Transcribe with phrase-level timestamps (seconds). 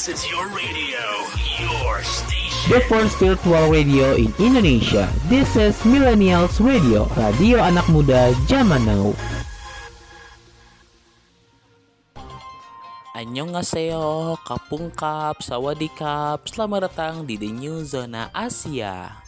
[0.00, 1.04] This is your radio,
[1.60, 2.72] your station.
[2.72, 5.12] The first virtual radio in Indonesia.
[5.28, 9.12] This is Millennials Radio, radio anak muda zaman now.
[13.12, 19.20] Annyeonghaseyo, Kapungkap, Sawadikap, selamat datang di The New Zona Asia.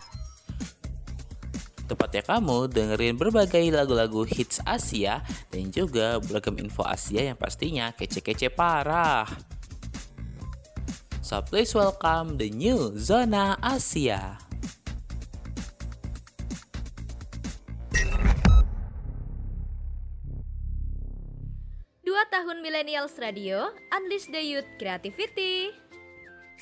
[1.84, 5.20] Tepatnya kamu dengerin berbagai lagu-lagu hits Asia
[5.52, 9.29] dan juga beragam info Asia yang pastinya kece-kece parah.
[11.33, 14.37] So please welcome the new Zona Asia.
[22.05, 25.73] Dua tahun Millennials Radio, Unleash the Youth Creativity.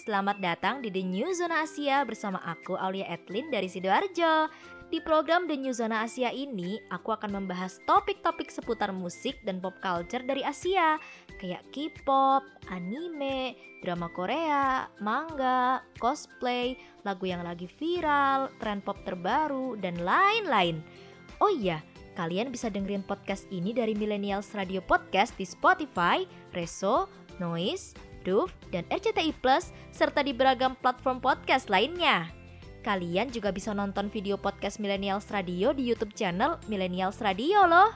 [0.07, 4.55] Selamat datang di The New Zona Asia bersama aku Aulia Edlin dari Sidoarjo.
[4.91, 9.79] Di program The New Zona Asia ini, aku akan membahas topik-topik seputar musik dan pop
[9.79, 10.99] culture dari Asia,
[11.39, 12.43] kayak K-pop,
[12.75, 13.55] anime,
[13.87, 16.75] drama Korea, manga, cosplay,
[17.07, 20.83] lagu yang lagi viral, tren pop terbaru, dan lain-lain.
[21.39, 21.87] Oh iya,
[22.19, 27.07] kalian bisa dengerin podcast ini dari Millennials Radio Podcast di Spotify, Reso,
[27.39, 27.95] Noise,
[28.27, 32.40] Doof, dan RCTI Plus, serta di beragam platform podcast lainnya.
[32.81, 37.93] Kalian juga bisa nonton video podcast Millennials Radio di YouTube channel Millennials Radio loh.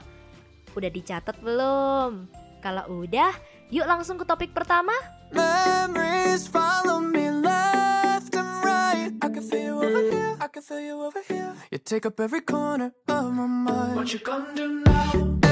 [0.77, 2.29] Udah dicatat belum?
[2.61, 3.33] Kalau udah,
[3.73, 4.93] yuk langsung ke topik pertama.
[5.33, 9.09] Memories follow me left and right.
[9.25, 10.33] I can feel you over here.
[10.37, 11.53] I can feel you over here.
[11.73, 13.97] You take up every corner of my mind.
[13.97, 15.44] What you gonna do now?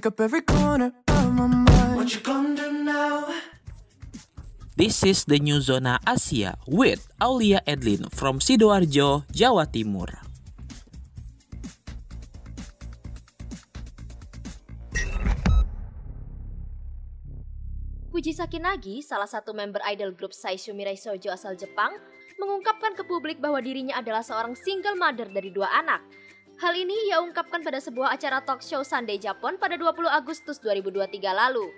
[0.00, 1.92] Take up every corner of my mind.
[1.92, 3.28] What you gonna do now?
[4.80, 10.08] This is the new Zona Asia with Aulia Edlin from Sidoarjo, Jawa Timur.
[18.08, 21.92] Fujisaki Nagi, salah satu member idol grup Saishu Mirai Shoujo asal Jepang,
[22.40, 26.00] mengungkapkan ke publik bahwa dirinya adalah seorang single mother dari dua anak.
[26.60, 31.16] Hal ini ia ungkapkan pada sebuah acara talk show Sunday Japon pada 20 Agustus 2023
[31.32, 31.72] lalu.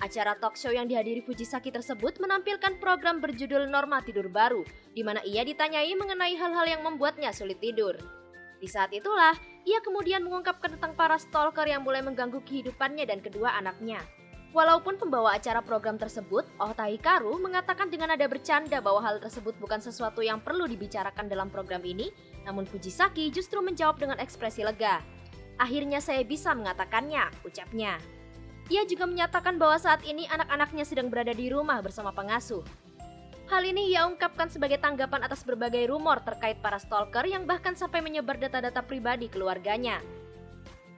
[0.00, 4.64] Acara talk show yang dihadiri Fujisaki tersebut menampilkan program berjudul Norma Tidur Baru,
[4.96, 7.92] di mana ia ditanyai mengenai hal-hal yang membuatnya sulit tidur.
[8.56, 9.36] Di saat itulah,
[9.68, 14.00] ia kemudian mengungkapkan tentang para stalker yang mulai mengganggu kehidupannya dan kedua anaknya.
[14.56, 19.80] Walaupun pembawa acara program tersebut, Ota Hikaru mengatakan dengan ada bercanda bahwa hal tersebut bukan
[19.80, 22.12] sesuatu yang perlu dibicarakan dalam program ini,
[22.44, 25.02] namun Fujisaki justru menjawab dengan ekspresi lega.
[25.60, 28.00] Akhirnya saya bisa mengatakannya, ucapnya.
[28.70, 32.64] Ia juga menyatakan bahwa saat ini anak-anaknya sedang berada di rumah bersama pengasuh.
[33.50, 38.00] Hal ini ia ungkapkan sebagai tanggapan atas berbagai rumor terkait para stalker yang bahkan sampai
[38.00, 40.00] menyebar data-data pribadi keluarganya.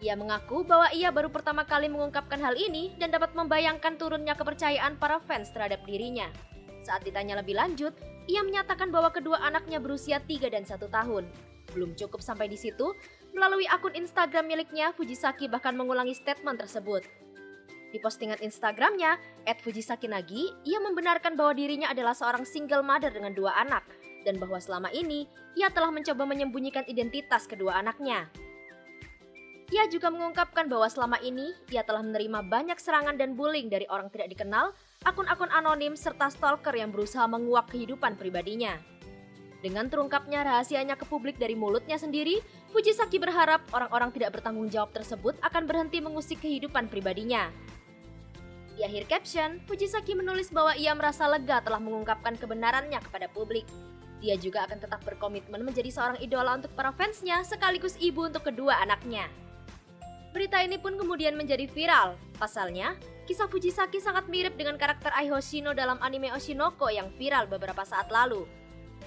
[0.05, 5.01] Ia mengaku bahwa ia baru pertama kali mengungkapkan hal ini dan dapat membayangkan turunnya kepercayaan
[5.01, 6.29] para fans terhadap dirinya.
[6.85, 7.97] Saat ditanya lebih lanjut,
[8.31, 11.25] ia menyatakan bahwa kedua anaknya berusia 3 dan 1 tahun.
[11.73, 12.95] Belum cukup sampai di situ,
[13.35, 17.03] melalui akun Instagram miliknya, Fujisaki bahkan mengulangi statement tersebut.
[17.95, 19.19] Di postingan Instagramnya,
[19.63, 23.87] @fujisakinagi, ia membenarkan bahwa dirinya adalah seorang single mother dengan dua anak
[24.27, 28.27] dan bahwa selama ini ia telah mencoba menyembunyikan identitas kedua anaknya.
[29.75, 34.07] Ia juga mengungkapkan bahwa selama ini ia telah menerima banyak serangan dan bullying dari orang
[34.07, 34.71] tidak dikenal,
[35.03, 38.79] akun-akun anonim serta stalker yang berusaha menguak kehidupan pribadinya.
[39.67, 42.39] Dengan terungkapnya rahasianya ke publik dari mulutnya sendiri,
[42.71, 47.51] Fujisaki berharap orang-orang tidak bertanggung jawab tersebut akan berhenti mengusik kehidupan pribadinya.
[48.79, 53.67] Di akhir caption, Fujisaki menulis bahwa ia merasa lega telah mengungkapkan kebenarannya kepada publik.
[54.23, 58.79] Dia juga akan tetap berkomitmen menjadi seorang idola untuk para fansnya sekaligus ibu untuk kedua
[58.79, 59.27] anaknya.
[60.35, 62.19] Berita ini pun kemudian menjadi viral.
[62.43, 67.87] Pasalnya, kisah Fujisaki sangat mirip dengan karakter Ai Hoshino dalam anime Oshinoko yang viral beberapa
[67.87, 68.43] saat lalu.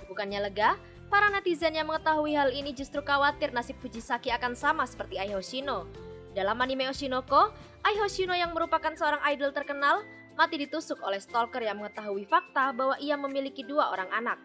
[0.07, 0.79] Bukannya lega,
[1.11, 5.91] para netizen yang mengetahui hal ini justru khawatir nasib Fujisaki akan sama seperti Ai Hoshino.
[6.31, 7.51] Dalam anime Oshinoko,
[7.83, 10.07] Ai Hoshino yang merupakan seorang idol terkenal
[10.39, 14.39] mati ditusuk oleh stalker yang mengetahui fakta bahwa ia memiliki dua orang anak.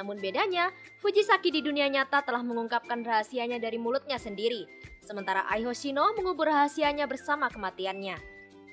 [0.00, 4.64] Namun bedanya, Fujisaki di dunia nyata telah mengungkapkan rahasianya dari mulutnya sendiri,
[5.06, 8.18] sementara Ai Hoshino mengubur rahasianya bersama kematiannya.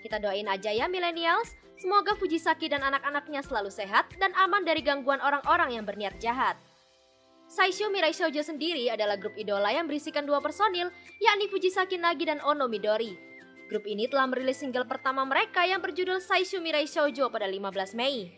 [0.01, 5.21] Kita doain aja ya millennials, semoga Fujisaki dan anak-anaknya selalu sehat dan aman dari gangguan
[5.21, 6.57] orang-orang yang berniat jahat.
[7.47, 10.89] Saisho Mirai Shoujo sendiri adalah grup idola yang berisikan dua personil,
[11.21, 13.13] yakni Fujisaki Nagi dan Ono Midori.
[13.69, 18.33] Grup ini telah merilis single pertama mereka yang berjudul Saishu Mirai Shoujo pada 15 Mei.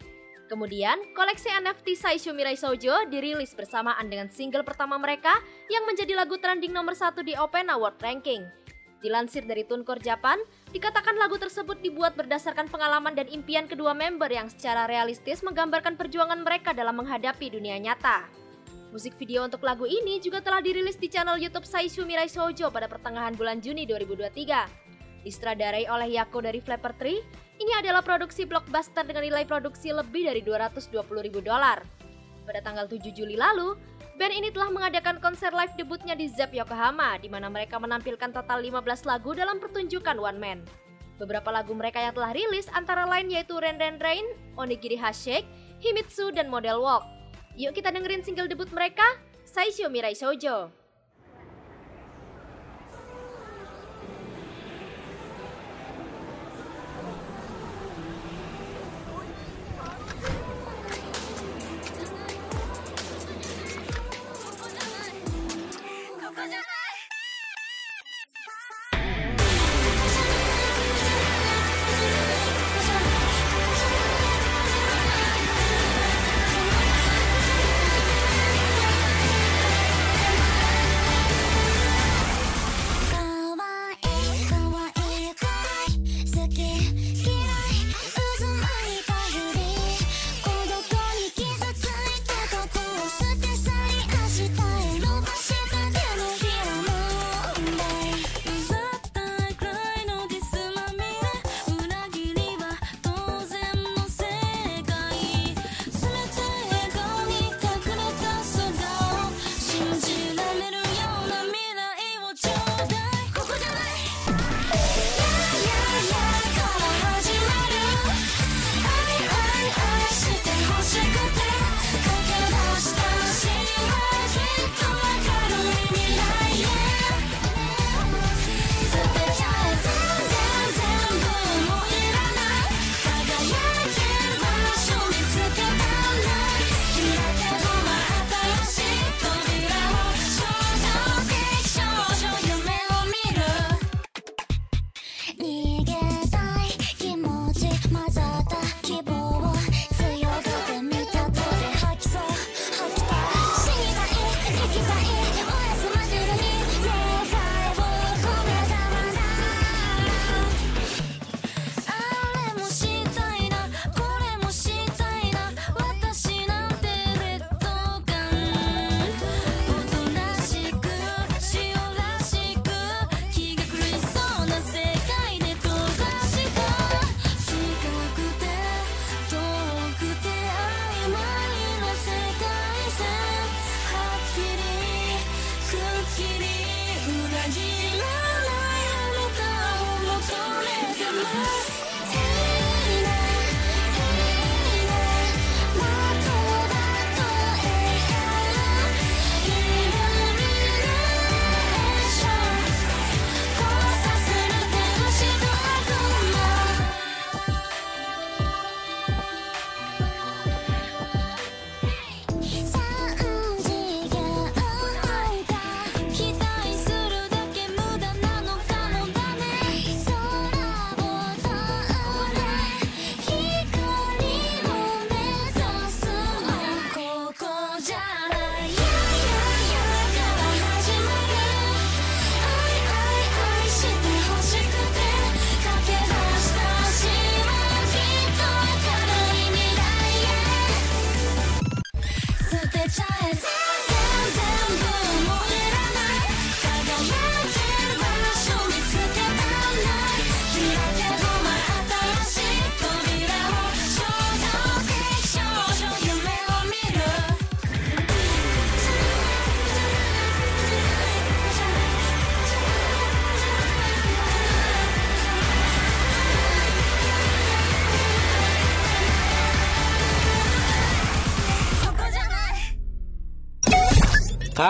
[0.46, 5.34] Kemudian, koleksi NFT Saishu Mirai Shoujo dirilis bersamaan dengan single pertama mereka
[5.74, 8.46] yang menjadi lagu trending nomor satu di Opena World Ranking.
[9.02, 10.38] Dilansir dari Tunkor Japan,
[10.70, 16.42] dikatakan lagu tersebut dibuat berdasarkan pengalaman dan impian kedua member yang secara realistis menggambarkan perjuangan
[16.42, 18.26] mereka dalam menghadapi dunia nyata.
[18.94, 22.86] Musik video untuk lagu ini juga telah dirilis di channel YouTube Saishu Mirai Shoujo pada
[22.86, 25.26] pertengahan bulan Juni 2023.
[25.26, 27.20] Disutradarai oleh Yako dari Flapper Tree,
[27.56, 30.92] ini adalah produksi blockbuster dengan nilai produksi lebih dari 220
[31.24, 31.80] ribu dolar.
[32.44, 33.74] Pada tanggal 7 Juli lalu,
[34.20, 38.62] band ini telah mengadakan konser live debutnya di ZEP Yokohama, di mana mereka menampilkan total
[38.62, 40.60] 15 lagu dalam pertunjukan one man.
[41.16, 44.24] Beberapa lagu mereka yang telah rilis antara lain yaitu Ren Ren Rain,
[44.60, 45.48] Onigiri Hashake,
[45.80, 47.08] Himitsu, dan Model Walk.
[47.56, 49.16] Yuk kita dengerin single debut mereka,
[49.48, 50.85] Saisho Mirai Shoujo.「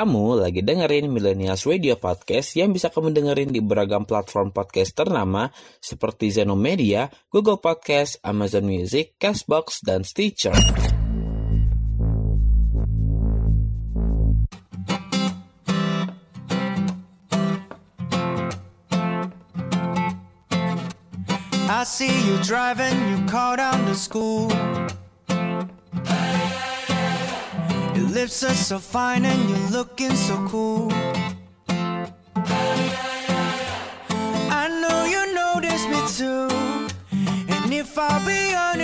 [0.06, 5.50] Kamu lagi dengerin Millennials Radio Podcast yang bisa kamu dengerin di beragam platform podcast ternama
[5.82, 10.54] seperti Zenomedia, Google Podcast, Amazon Music, Castbox, dan Stitcher.
[21.66, 24.54] I see you driving your car down to school.
[28.16, 30.88] Lips are so fine and you're looking so cool.
[34.62, 36.48] I know you notice me too.
[37.54, 38.75] And if I'll be honest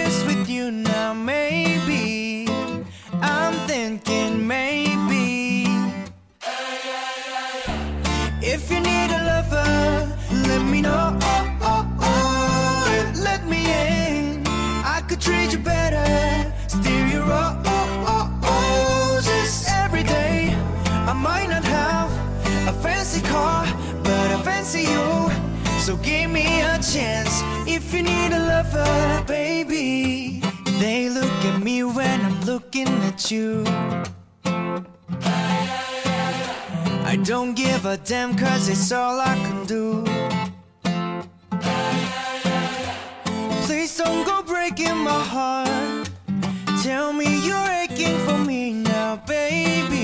[24.62, 25.32] I fancy you.
[25.80, 27.42] So give me a chance.
[27.68, 30.44] If you need a lover, baby.
[30.80, 33.64] They look at me when I'm looking at you.
[37.12, 40.06] I don't give a damn cause it's all I can do.
[43.66, 46.10] Please don't go breaking my heart.
[46.84, 49.16] Tell me you're aching for me now.
[49.26, 50.01] Baby.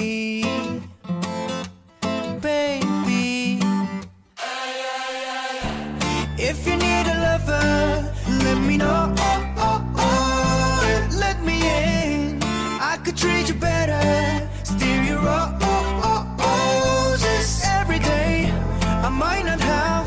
[19.47, 20.05] Not have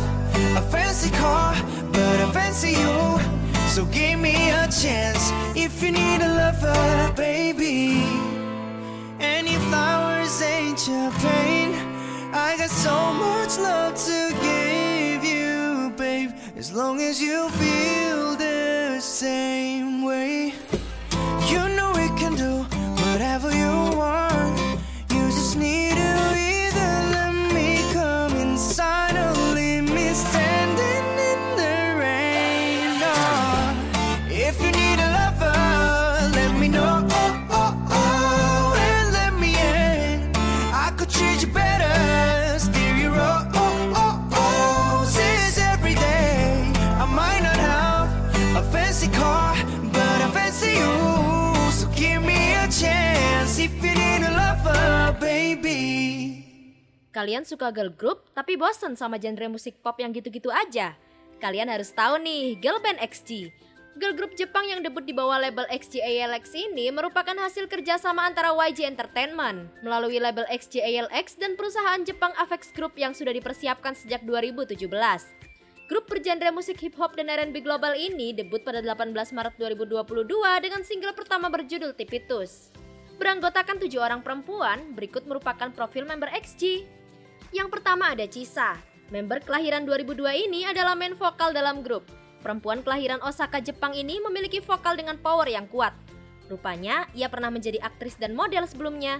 [0.56, 1.54] a fancy car,
[1.92, 2.98] but I fancy you.
[3.74, 8.04] So give me a chance if you need a lover, baby.
[9.18, 11.68] Any flowers ain't your pain.
[12.46, 16.32] I got so much love to give you, babe.
[16.56, 20.52] As long as you feel the same way.
[21.52, 21.89] You know
[57.20, 60.96] Kalian suka girl group tapi bosen sama genre musik pop yang gitu-gitu aja?
[61.36, 63.52] Kalian harus tahu nih, girl band XG.
[64.00, 68.56] Girl group Jepang yang debut di bawah label XG ALX ini merupakan hasil kerjasama antara
[68.56, 74.24] YG Entertainment melalui label XG ALX dan perusahaan Jepang Avex Group yang sudah dipersiapkan sejak
[74.24, 74.80] 2017.
[75.92, 80.24] Grup bergenre musik hip hop dan R&B global ini debut pada 18 Maret 2022
[80.64, 82.72] dengan single pertama berjudul Tipitus.
[83.20, 86.96] Beranggotakan tujuh orang perempuan, berikut merupakan profil member XG.
[87.50, 88.78] Yang pertama ada Chisa.
[89.10, 92.06] Member kelahiran 2002 ini adalah main vokal dalam grup.
[92.40, 95.92] Perempuan kelahiran Osaka, Jepang ini memiliki vokal dengan power yang kuat.
[96.46, 99.18] Rupanya, ia pernah menjadi aktris dan model sebelumnya.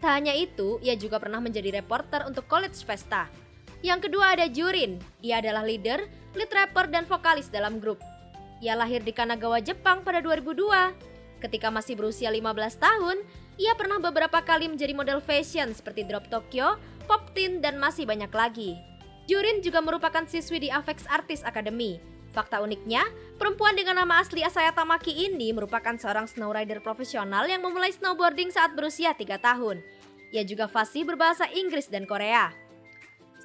[0.00, 3.28] Tak hanya itu, ia juga pernah menjadi reporter untuk College Festa.
[3.84, 4.96] Yang kedua ada Jurin.
[5.20, 6.00] Ia adalah leader
[6.36, 7.98] lead rapper dan vokalis dalam grup.
[8.60, 10.92] Ia lahir di Kanagawa, Jepang pada 2002.
[11.40, 13.20] Ketika masih berusia 15 tahun,
[13.56, 16.76] ia pernah beberapa kali menjadi model fashion seperti Drop Tokyo,
[17.06, 18.74] Pop Teen, dan masih banyak lagi.
[19.30, 21.98] Jurin juga merupakan siswi di Avex Artist Academy.
[22.30, 23.06] Fakta uniknya,
[23.40, 28.76] perempuan dengan nama asli Asaya Tamaki ini merupakan seorang snowrider profesional yang memulai snowboarding saat
[28.76, 29.80] berusia 3 tahun.
[30.36, 32.52] Ia juga fasih berbahasa Inggris dan Korea.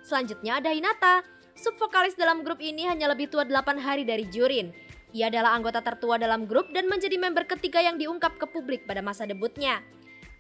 [0.04, 1.24] Selanjutnya ada Hinata,
[1.56, 4.74] subvokalis dalam grup ini hanya lebih tua 8 hari dari Jurin.
[5.12, 9.04] Ia adalah anggota tertua dalam grup dan menjadi member ketiga yang diungkap ke publik pada
[9.04, 9.84] masa debutnya.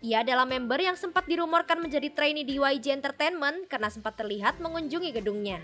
[0.01, 5.13] Ia adalah member yang sempat dirumorkan menjadi trainee di YG Entertainment karena sempat terlihat mengunjungi
[5.13, 5.61] gedungnya.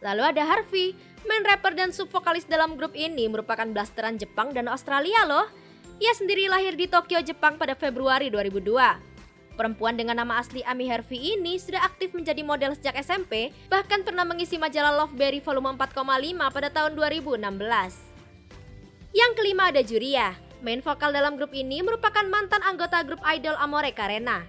[0.00, 0.96] Lalu ada Harvey,
[1.28, 5.52] main rapper dan subvokalis dalam grup ini merupakan blasteran Jepang dan Australia loh.
[6.00, 9.52] Ia sendiri lahir di Tokyo, Jepang pada Februari 2002.
[9.56, 14.24] Perempuan dengan nama asli Ami Harvey ini sudah aktif menjadi model sejak SMP, bahkan pernah
[14.24, 19.16] mengisi majalah Loveberry volume 4,5 pada tahun 2016.
[19.16, 20.45] Yang kelima ada Juria.
[20.66, 24.42] Main vokal dalam grup ini merupakan mantan anggota grup idol Amore Karena.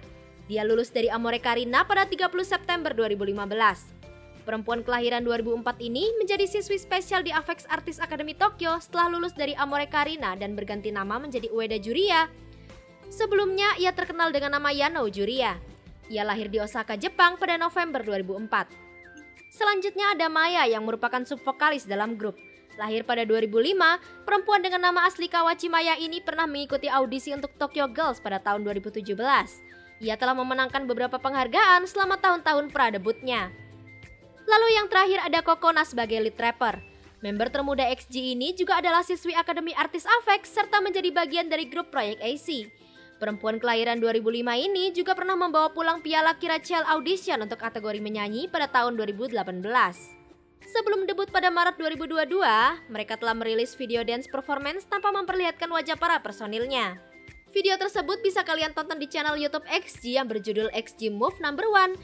[0.50, 4.42] Dia lulus dari Amore Karina pada 30 September 2015.
[4.42, 9.54] Perempuan kelahiran 2004 ini menjadi siswi spesial di Avex Artist Academy Tokyo setelah lulus dari
[9.54, 12.26] Amore Karina dan berganti nama menjadi Ueda Juria
[13.14, 15.54] Sebelumnya, ia terkenal dengan nama Yano Juria.
[16.10, 19.54] Ia lahir di Osaka, Jepang pada November 2004.
[19.54, 22.34] Selanjutnya ada Maya yang merupakan subvokalis dalam grup.
[22.78, 23.74] Lahir pada 2005,
[24.22, 28.62] perempuan dengan nama asli Kawachi Maya ini pernah mengikuti audisi untuk Tokyo Girls pada tahun
[28.62, 29.18] 2017.
[29.98, 33.50] Ia telah memenangkan beberapa penghargaan selama tahun-tahun pra-debutnya.
[34.46, 36.78] Lalu yang terakhir ada Kokona sebagai lead rapper.
[37.18, 41.90] Member termuda XG ini juga adalah siswi Akademi Artis Avex serta menjadi bagian dari grup
[41.90, 42.70] proyek AC.
[43.18, 48.70] Perempuan kelahiran 2005 ini juga pernah membawa pulang piala Kirachel Audition untuk kategori menyanyi pada
[48.70, 50.17] tahun 2018.
[50.68, 52.44] Sebelum debut pada Maret 2022,
[52.92, 57.00] mereka telah merilis video dance performance tanpa memperlihatkan wajah para personilnya.
[57.56, 61.96] Video tersebut bisa kalian tonton di channel YouTube XG yang berjudul XG Move Number One.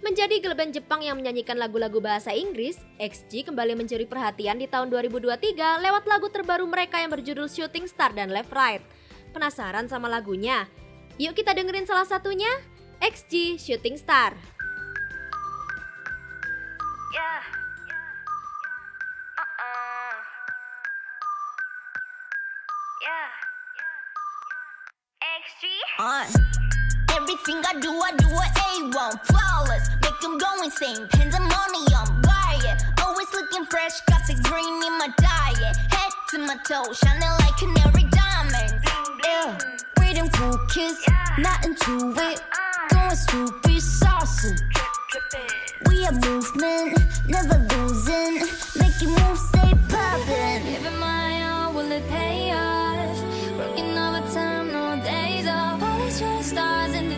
[0.00, 5.84] Menjadi band Jepang yang menyanyikan lagu-lagu bahasa Inggris, XG kembali mencuri perhatian di tahun 2023
[5.84, 8.80] lewat lagu terbaru mereka yang berjudul Shooting Star dan Left Right.
[9.36, 10.68] Penasaran sama lagunya?
[11.20, 12.48] Yuk kita dengerin salah satunya,
[13.04, 14.32] XG Shooting Star.
[17.12, 17.53] Yeah.
[25.98, 26.26] On.
[27.16, 29.26] Everything I do, I do it A1.
[29.26, 31.06] Flawless, make them go insane.
[31.08, 32.22] Pandemonium,
[32.64, 32.84] it.
[33.04, 35.76] Always looking fresh, got the green in my diet.
[35.90, 38.84] Head to my toe, shining like canary diamonds.
[39.24, 39.58] Yeah,
[40.00, 41.04] reading cool kids,
[41.38, 42.42] not into it.
[42.90, 44.54] Going stupid, saucy.
[45.86, 48.34] We are movement, never losing.
[48.80, 50.62] Making moves, stay poppin'.
[50.64, 53.22] Giving my all, will it pay off?
[53.58, 54.53] Working overtime,
[56.22, 56.22] off.
[56.22, 57.13] All these shooting stars in the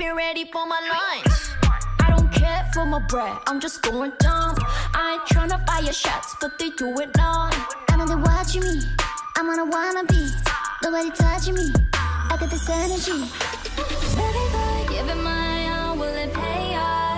[0.00, 1.72] jumping ready for my lunch.
[2.00, 4.56] I don't care for my bread, I'm just going dumb.
[4.94, 7.50] I ain't tryna fire shots, but they do it now.
[7.88, 8.80] I know they're watching me,
[9.36, 10.28] I'm on a wanna be.
[10.82, 13.12] Nobody touching me, I got this energy.
[14.16, 17.09] Baby boy, giving my all, will it pay off?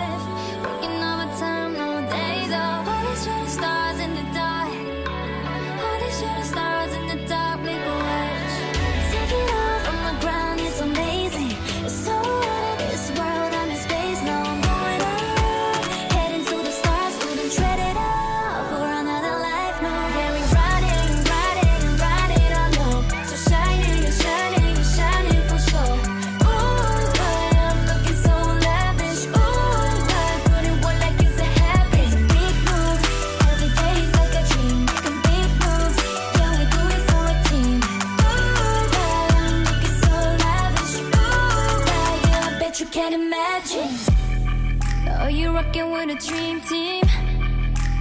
[43.63, 44.81] legend.
[45.21, 47.03] Oh, you rocking with a dream team.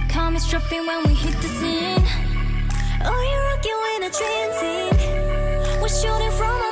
[0.08, 2.04] Comments dropping when we hit the scene.
[3.04, 5.80] Oh, Are you rocking with a dream team.
[5.80, 6.71] We're shooting from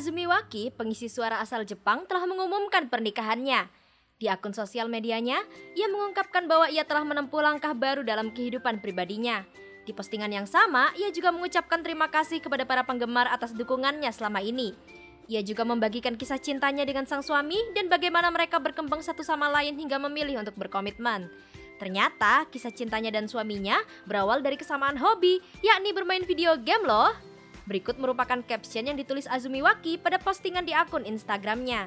[0.00, 3.68] Azumi Waki, pengisi suara asal Jepang, telah mengumumkan pernikahannya.
[4.16, 5.44] Di akun sosial medianya,
[5.76, 9.44] ia mengungkapkan bahwa ia telah menempuh langkah baru dalam kehidupan pribadinya.
[9.84, 14.40] Di postingan yang sama, ia juga mengucapkan terima kasih kepada para penggemar atas dukungannya selama
[14.40, 14.72] ini.
[15.28, 19.76] Ia juga membagikan kisah cintanya dengan sang suami dan bagaimana mereka berkembang satu sama lain
[19.76, 21.28] hingga memilih untuk berkomitmen.
[21.76, 23.76] Ternyata kisah cintanya dan suaminya
[24.08, 27.12] berawal dari kesamaan hobi, yakni bermain video game loh.
[27.70, 31.86] Berikut merupakan caption yang ditulis Azumi Waki pada postingan di akun Instagramnya.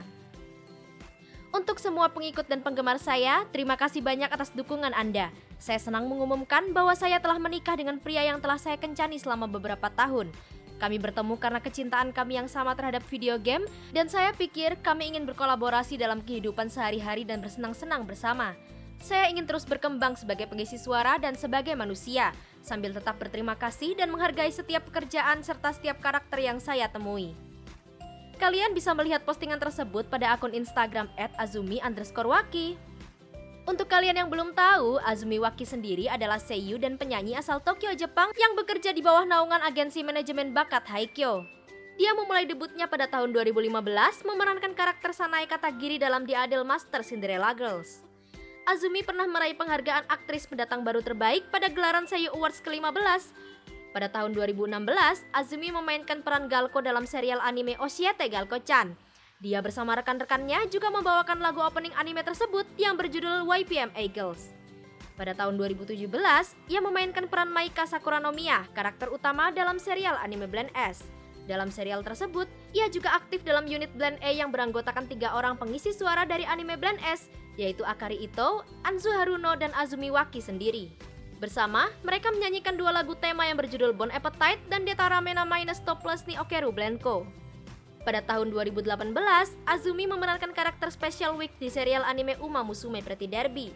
[1.52, 5.28] Untuk semua pengikut dan penggemar saya, terima kasih banyak atas dukungan Anda.
[5.60, 9.92] Saya senang mengumumkan bahwa saya telah menikah dengan pria yang telah saya kencani selama beberapa
[9.92, 10.32] tahun.
[10.80, 15.28] Kami bertemu karena kecintaan kami yang sama terhadap video game, dan saya pikir kami ingin
[15.28, 18.56] berkolaborasi dalam kehidupan sehari-hari dan bersenang-senang bersama.
[19.04, 22.32] Saya ingin terus berkembang sebagai pengisi suara dan sebagai manusia,
[22.64, 27.36] sambil tetap berterima kasih dan menghargai setiap pekerjaan serta setiap karakter yang saya temui.
[28.40, 32.80] Kalian bisa melihat postingan tersebut pada akun Instagram @azumi underscore waki.
[33.68, 38.36] Untuk kalian yang belum tahu, Azumi Waki sendiri adalah seiyu dan penyanyi asal Tokyo, Jepang
[38.36, 41.48] yang bekerja di bawah naungan agensi manajemen bakat Haikyo.
[41.96, 43.72] Dia memulai debutnya pada tahun 2015
[44.28, 48.04] memerankan karakter Sanae Katagiri dalam The Idol Master Cinderella Girls.
[48.64, 53.36] Azumi pernah meraih penghargaan aktris pendatang baru terbaik pada gelaran Seiyu Awards ke-15.
[53.92, 54.88] Pada tahun 2016,
[55.36, 58.96] Azumi memainkan peran Galko dalam serial anime Oshiete Galko-chan.
[59.44, 64.56] Dia bersama rekan-rekannya juga membawakan lagu opening anime tersebut yang berjudul YPM Eagles.
[65.20, 66.08] Pada tahun 2017,
[66.72, 71.04] ia memainkan peran Maika Sakura no Miya, karakter utama dalam serial anime Blend S.
[71.44, 75.92] Dalam serial tersebut, ia juga aktif dalam unit Blend A yang beranggotakan tiga orang pengisi
[75.92, 77.28] suara dari anime Blend S,
[77.60, 80.96] yaitu Akari Ito, Anzu Haruno, dan Azumi Waki sendiri.
[81.44, 86.40] Bersama, mereka menyanyikan dua lagu tema yang berjudul Bon Appetite dan Detarame namanya Stopless ni
[86.40, 87.28] Okeru Blenko.
[88.08, 88.88] Pada tahun 2018,
[89.68, 93.76] Azumi memerankan karakter Special Week di serial anime Uma Musume Pretty Derby.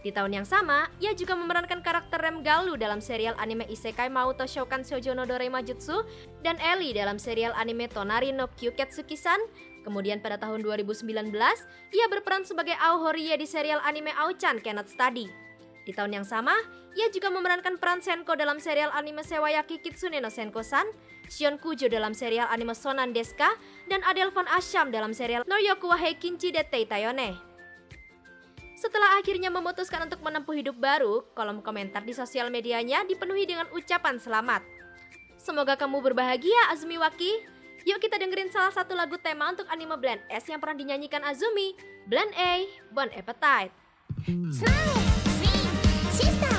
[0.00, 4.48] Di tahun yang sama, ia juga memerankan karakter Rem Galu dalam serial anime Isekai Mauto
[4.48, 6.08] Shoukan Shoujo no Dorema Jutsu
[6.40, 9.36] dan Ellie dalam serial anime Tonari no Kyuketsuki-san.
[9.84, 11.04] Kemudian pada tahun 2019,
[11.92, 15.28] ia berperan sebagai Ao Horie di serial anime Ao-chan Cannot Study.
[15.84, 16.52] Di tahun yang sama,
[16.96, 20.88] ia juga memerankan peran Senko dalam serial anime Sewayaki Kitsune no Senko-san,
[21.28, 23.52] Shion Kujo dalam serial anime Sonan Deska,
[23.88, 27.49] dan Adele Von Asham dalam serial No Yoku wa Heikinchi Dete Tayone.
[28.80, 34.16] Setelah akhirnya memutuskan untuk menempuh hidup baru, kolom komentar di sosial medianya dipenuhi dengan ucapan
[34.16, 34.64] selamat.
[35.36, 37.44] Semoga kamu berbahagia Azumi Waki.
[37.84, 41.76] Yuk kita dengerin salah satu lagu tema untuk anime Blend S yang pernah dinyanyikan Azumi,
[42.08, 43.72] Blend A, Bon Appetite.
[44.48, 44.96] Smile,
[46.16, 46.49] sister,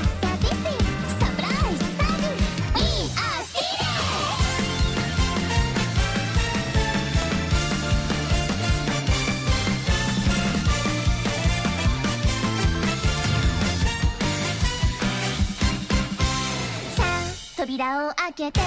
[17.81, 18.59] 扉を開けて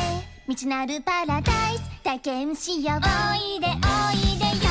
[0.48, 2.96] 未知なるパラダイス体験しよう。
[2.96, 3.70] おいでお
[4.12, 4.70] いでよ。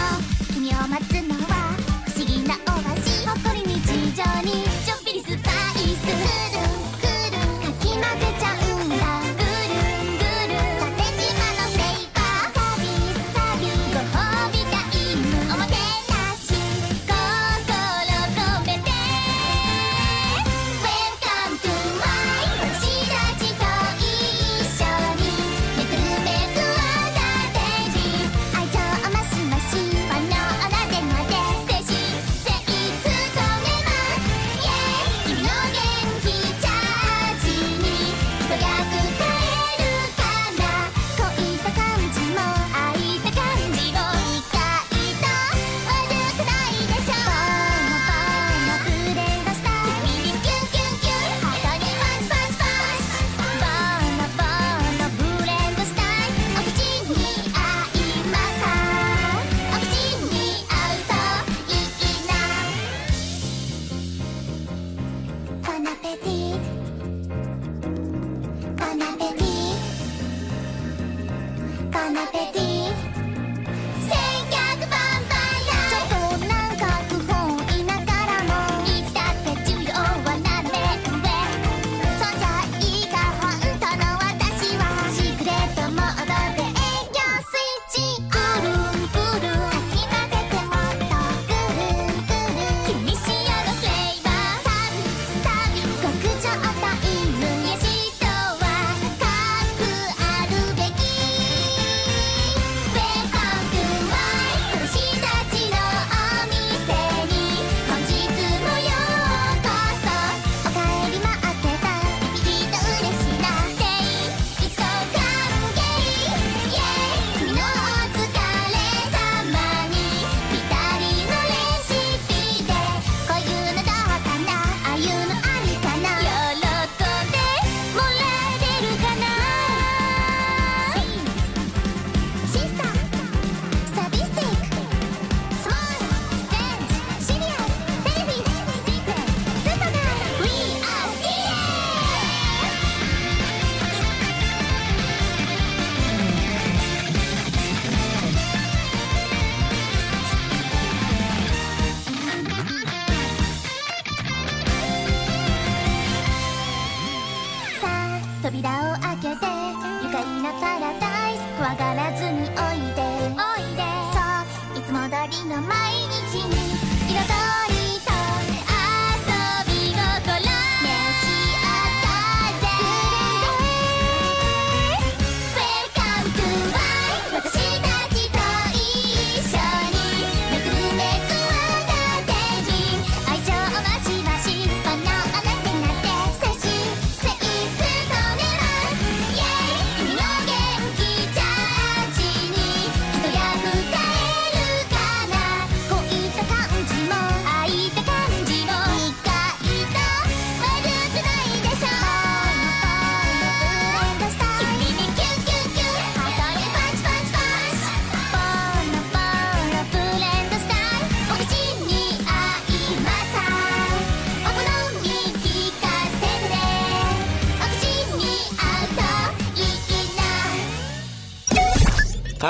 [0.54, 1.72] 君を待つのは
[2.06, 6.53] 不思議なオアシス誇り日常にちょっぴりスパイス。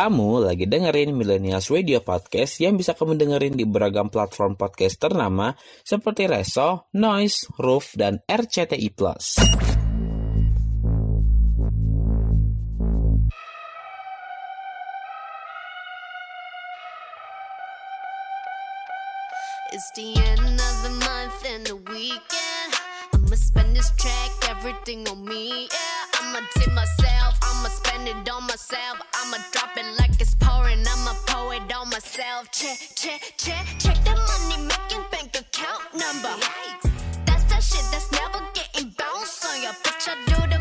[0.04, 5.56] Kamu lagi dengerin Millennials Radio Podcast yang bisa kamu dengerin di beragam platform podcast ternama
[5.80, 8.92] seperti Reso, Noise, Roof, dan RCTI+.
[19.72, 22.72] It's the end of the month and the weekend.
[23.16, 25.72] I'ma spend this track, everything on me.
[25.72, 25.93] Yeah,
[26.36, 28.98] I'ma tip myself, I'ma spend it on myself.
[29.14, 32.50] I'ma drop it like it's pouring, I'ma pour it on myself.
[32.52, 36.34] Check, check, check, check the money making bank account number.
[37.28, 40.18] That's that shit that's never getting bounced on your picture.
[40.26, 40.53] Do the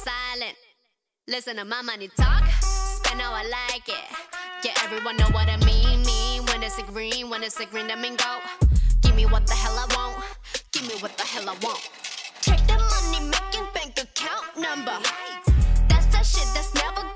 [0.00, 0.56] silent.
[1.28, 2.44] Listen to my money talk.
[2.62, 4.06] Spend how I like it.
[4.64, 6.02] Yeah, everyone know what I mean.
[6.04, 8.38] Mean when it's a green, when it's a green, that mean go.
[9.02, 10.24] Give me what the hell I want.
[10.72, 11.80] Give me what the hell I want.
[12.40, 14.96] Check the money making bank account number.
[15.88, 17.09] That's that shit that's never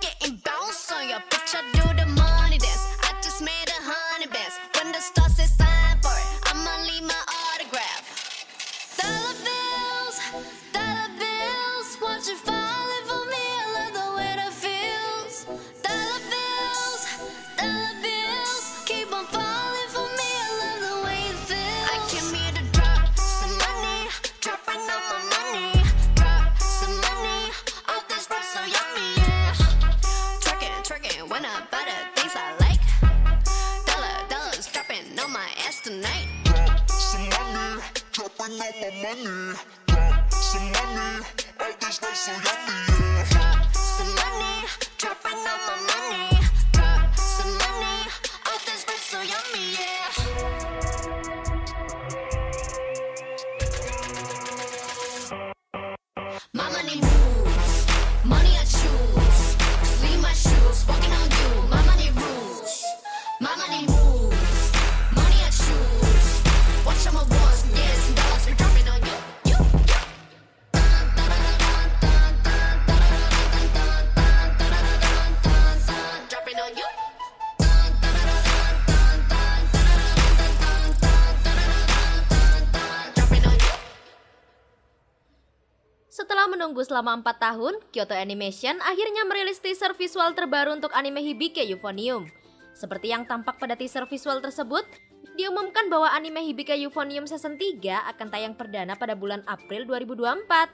[86.94, 92.30] selama 4 tahun, Kyoto Animation akhirnya merilis teaser visual terbaru untuk anime Hibike Euphonium.
[92.70, 94.86] Seperti yang tampak pada teaser visual tersebut,
[95.34, 100.70] diumumkan bahwa anime Hibike Euphonium Season 3 akan tayang perdana pada bulan April 2024.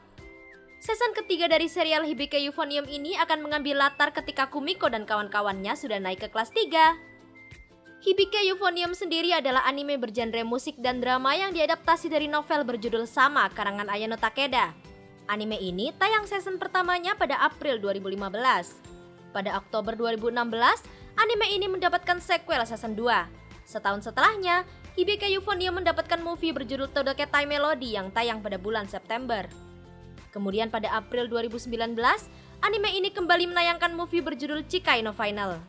[0.84, 5.96] Season ketiga dari serial Hibike Euphonium ini akan mengambil latar ketika Kumiko dan kawan-kawannya sudah
[6.04, 8.04] naik ke kelas 3.
[8.04, 13.48] Hibike Euphonium sendiri adalah anime bergenre musik dan drama yang diadaptasi dari novel berjudul sama
[13.56, 14.89] karangan Ayano Takeda.
[15.30, 18.34] Anime ini tayang season pertamanya pada April 2015.
[19.30, 20.34] Pada Oktober 2016,
[21.14, 23.30] anime ini mendapatkan sequel season 2.
[23.62, 24.66] Setahun setelahnya,
[24.98, 29.46] Hibike Euphonium mendapatkan movie berjudul Todoke Tai Melody yang tayang pada bulan September.
[30.34, 31.94] Kemudian pada April 2019,
[32.66, 35.62] anime ini kembali menayangkan movie berjudul Chikai no Final.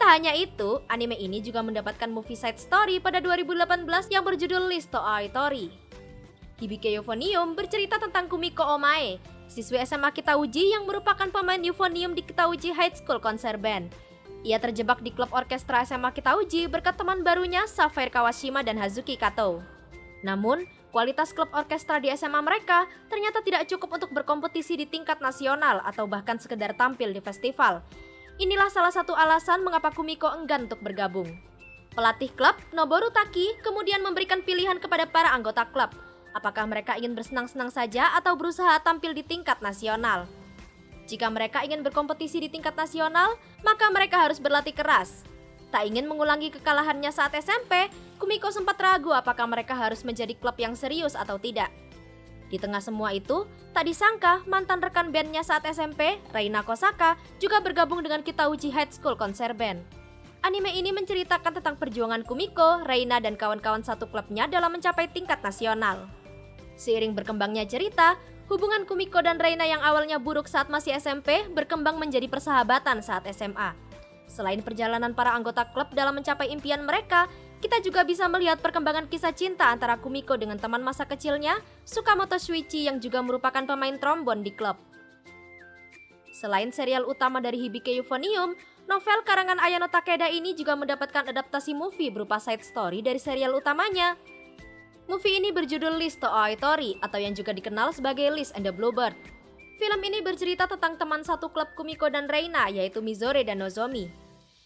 [0.00, 4.96] Tak hanya itu, anime ini juga mendapatkan movie side story pada 2018 yang berjudul Listo
[4.96, 5.83] Aitori.
[6.54, 9.18] Hibike Euphonium bercerita tentang Kumiko Omae,
[9.50, 13.90] siswi SMA Kitauji yang merupakan pemain euphonium di Kitauji High School Concert Band.
[14.46, 19.66] Ia terjebak di klub orkestra SMA Kitauji berkat teman barunya Safire Kawashima dan Hazuki Kato.
[20.22, 20.62] Namun,
[20.94, 26.06] kualitas klub orkestra di SMA mereka ternyata tidak cukup untuk berkompetisi di tingkat nasional atau
[26.06, 27.82] bahkan sekedar tampil di festival.
[28.38, 31.34] Inilah salah satu alasan mengapa Kumiko enggan untuk bergabung.
[31.98, 35.90] Pelatih klub, Noboru Taki, kemudian memberikan pilihan kepada para anggota klub.
[36.34, 40.26] Apakah mereka ingin bersenang-senang saja atau berusaha tampil di tingkat nasional?
[41.06, 45.22] Jika mereka ingin berkompetisi di tingkat nasional, maka mereka harus berlatih keras.
[45.70, 47.86] Tak ingin mengulangi kekalahannya saat SMP,
[48.18, 51.70] Kumiko sempat ragu apakah mereka harus menjadi klub yang serius atau tidak.
[52.50, 58.02] Di tengah semua itu, tak disangka mantan rekan bandnya saat SMP, Reina Kosaka, juga bergabung
[58.02, 59.82] dengan Kitauji High School Concert Band.
[60.44, 66.06] Anime ini menceritakan tentang perjuangan Kumiko, Reina, dan kawan-kawan satu klubnya dalam mencapai tingkat nasional.
[66.74, 72.28] Seiring berkembangnya cerita, Hubungan Kumiko dan Reina yang awalnya buruk saat masih SMP berkembang menjadi
[72.28, 73.72] persahabatan saat SMA.
[74.28, 77.24] Selain perjalanan para anggota klub dalam mencapai impian mereka,
[77.64, 81.56] kita juga bisa melihat perkembangan kisah cinta antara Kumiko dengan teman masa kecilnya,
[81.88, 84.76] Sukamoto Shuichi yang juga merupakan pemain trombon di klub.
[86.36, 88.52] Selain serial utama dari Hibike Euphonium,
[88.84, 94.20] novel karangan Ayano Takeda ini juga mendapatkan adaptasi movie berupa side story dari serial utamanya.
[95.04, 99.12] Movie ini berjudul List to Aoitori atau yang juga dikenal sebagai List and the Bluebird.
[99.76, 104.08] Film ini bercerita tentang teman satu klub Kumiko dan Reina yaitu Mizore dan Nozomi.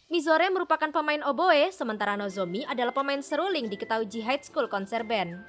[0.07, 5.43] Mizore merupakan pemain oboe, sementara Nozomi adalah pemain seruling di Ketauji High School Concert Band.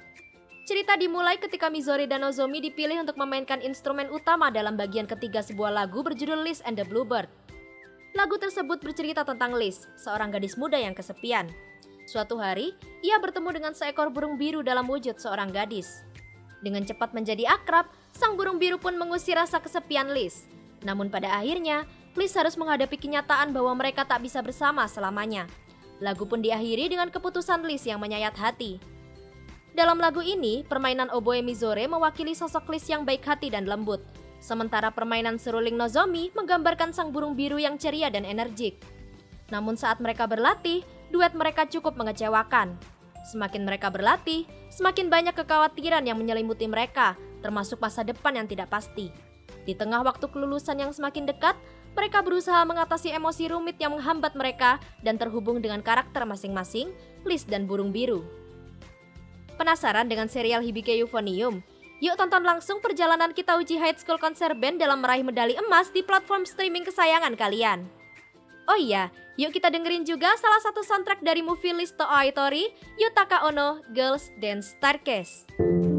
[0.66, 5.70] Cerita dimulai ketika Mizore dan Nozomi dipilih untuk memainkan instrumen utama dalam bagian ketiga sebuah
[5.70, 7.30] lagu berjudul List and the Bluebird.
[8.18, 11.46] Lagu tersebut bercerita tentang Liz, seorang gadis muda yang kesepian.
[12.10, 12.74] Suatu hari,
[13.06, 16.02] ia bertemu dengan seekor burung biru dalam wujud seorang gadis.
[16.58, 20.50] Dengan cepat menjadi akrab, sang burung biru pun mengusir rasa kesepian Liz.
[20.82, 21.86] Namun pada akhirnya,
[22.18, 25.46] Liz harus menghadapi kenyataan bahwa mereka tak bisa bersama selamanya.
[26.02, 28.82] Lagu pun diakhiri dengan keputusan Liz yang menyayat hati.
[29.70, 34.02] Dalam lagu ini, permainan oboe Mizore mewakili sosok Liz yang baik hati dan lembut.
[34.42, 38.82] Sementara permainan seruling Nozomi menggambarkan sang burung biru yang ceria dan energik.
[39.54, 42.78] Namun saat mereka berlatih, duet mereka cukup mengecewakan.
[43.30, 49.12] Semakin mereka berlatih, semakin banyak kekhawatiran yang menyelimuti mereka, termasuk masa depan yang tidak pasti.
[49.68, 51.54] Di tengah waktu kelulusan yang semakin dekat,
[51.92, 56.94] mereka berusaha mengatasi emosi rumit yang menghambat mereka dan terhubung dengan karakter masing-masing,
[57.26, 58.24] Liz dan Burung Biru.
[59.60, 61.60] Penasaran dengan serial Hibike Euphonium?
[62.00, 66.00] Yuk tonton langsung perjalanan kita uji High School Concert Band dalam meraih medali emas di
[66.00, 67.99] platform streaming kesayangan kalian.
[68.70, 72.70] Oh iya, yuk kita dengerin juga salah satu soundtrack dari movie Listo Aitori,
[73.02, 75.89] Yutaka Ono, Girls Dance Starcase.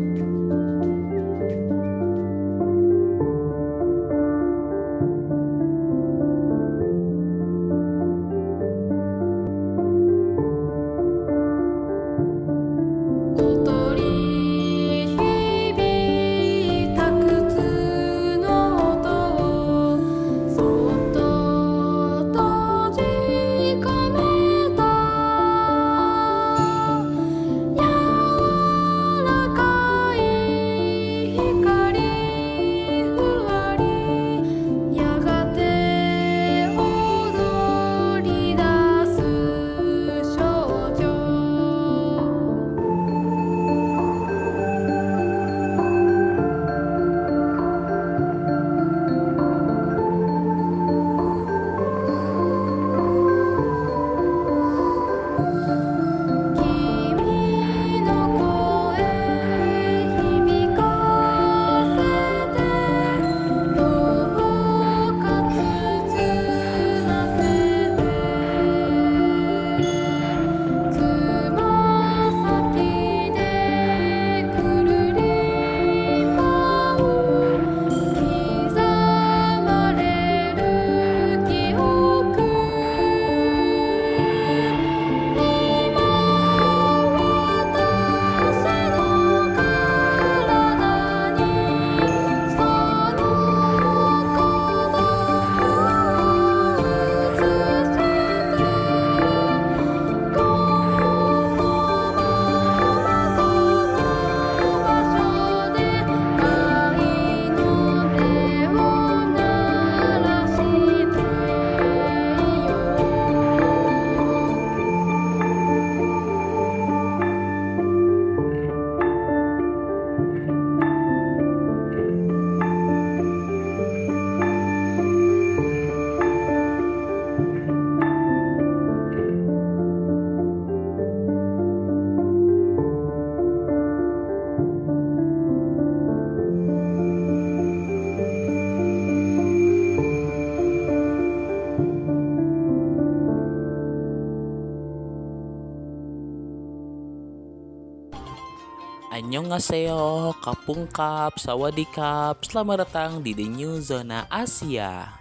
[149.51, 155.11] Annyeonghaseyo, Kapungkap, Sawadikap, selamat datang di The New Zona Asia.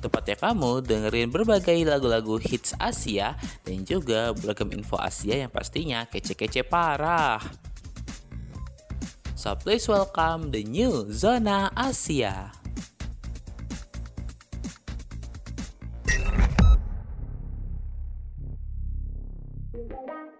[0.00, 6.64] Tepatnya kamu dengerin berbagai lagu-lagu hits Asia dan juga beragam info Asia yang pastinya kece-kece
[6.64, 7.44] parah.
[9.36, 12.56] So please welcome The New Zona Asia.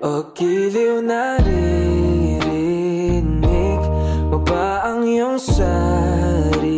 [0.00, 1.89] O giliw naririnig mo
[5.40, 6.68] sarili.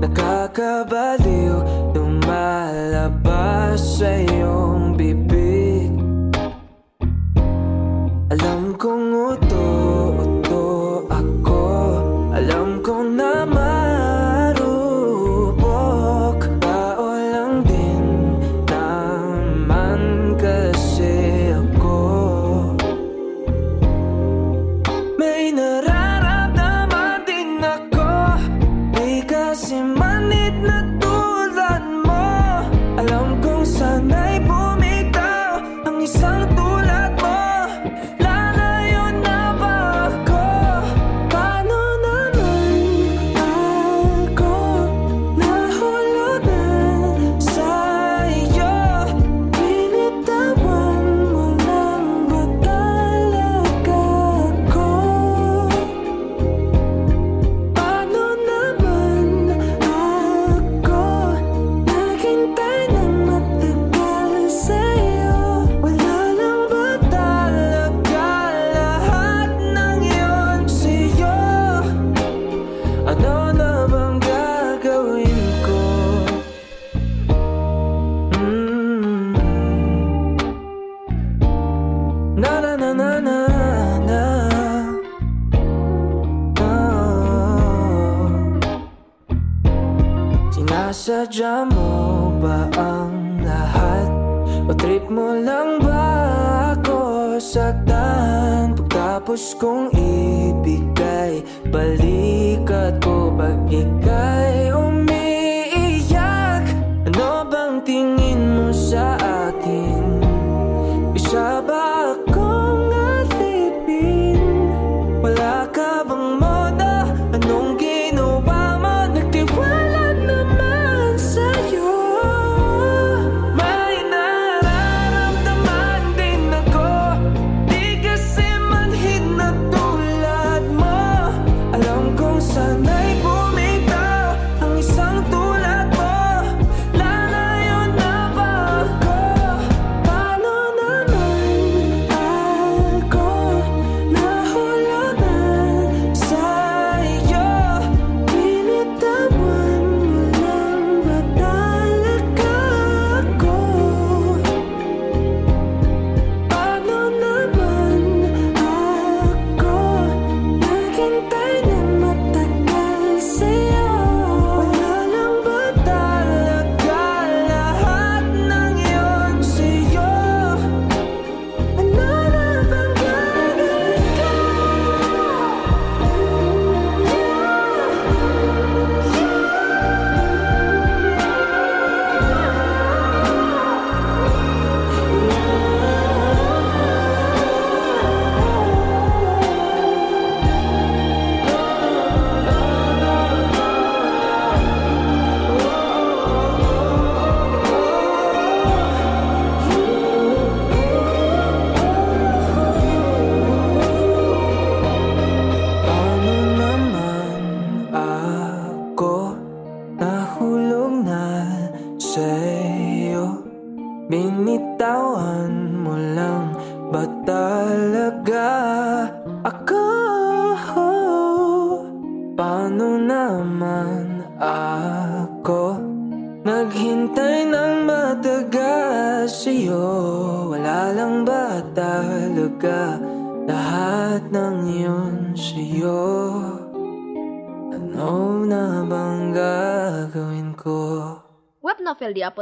[0.00, 1.56] Nakakabaliw
[1.96, 4.29] Lumalabas sa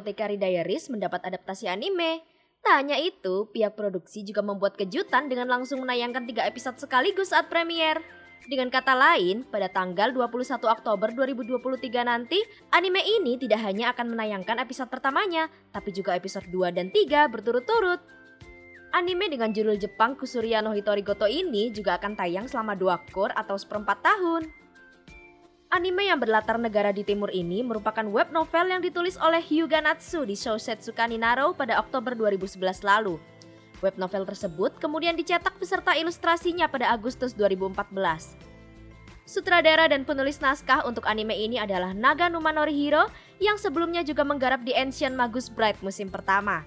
[0.09, 2.25] Apothecary Diaries mendapat adaptasi anime.
[2.65, 7.53] Tak hanya itu, pihak produksi juga membuat kejutan dengan langsung menayangkan tiga episode sekaligus saat
[7.53, 8.01] premier.
[8.49, 12.41] Dengan kata lain, pada tanggal 21 Oktober 2023 nanti,
[12.73, 18.01] anime ini tidak hanya akan menayangkan episode pertamanya, tapi juga episode 2 dan 3 berturut-turut.
[18.97, 23.37] Anime dengan judul Jepang Kusuriya no Hitori Goto ini juga akan tayang selama 2 core
[23.37, 24.49] atau seperempat tahun.
[25.69, 30.25] Anime yang berlatar negara di timur ini merupakan web novel yang ditulis oleh Hyuga Natsu
[30.25, 33.21] di Shousetsu Kaninaro pada Oktober 2011 lalu.
[33.85, 37.85] Web novel tersebut kemudian dicetak beserta ilustrasinya pada Agustus 2014.
[39.29, 43.05] Sutradara dan penulis naskah untuk anime ini adalah Naganuma Norihiro
[43.37, 46.65] yang sebelumnya juga menggarap di Ancient Magus Bright musim pertama.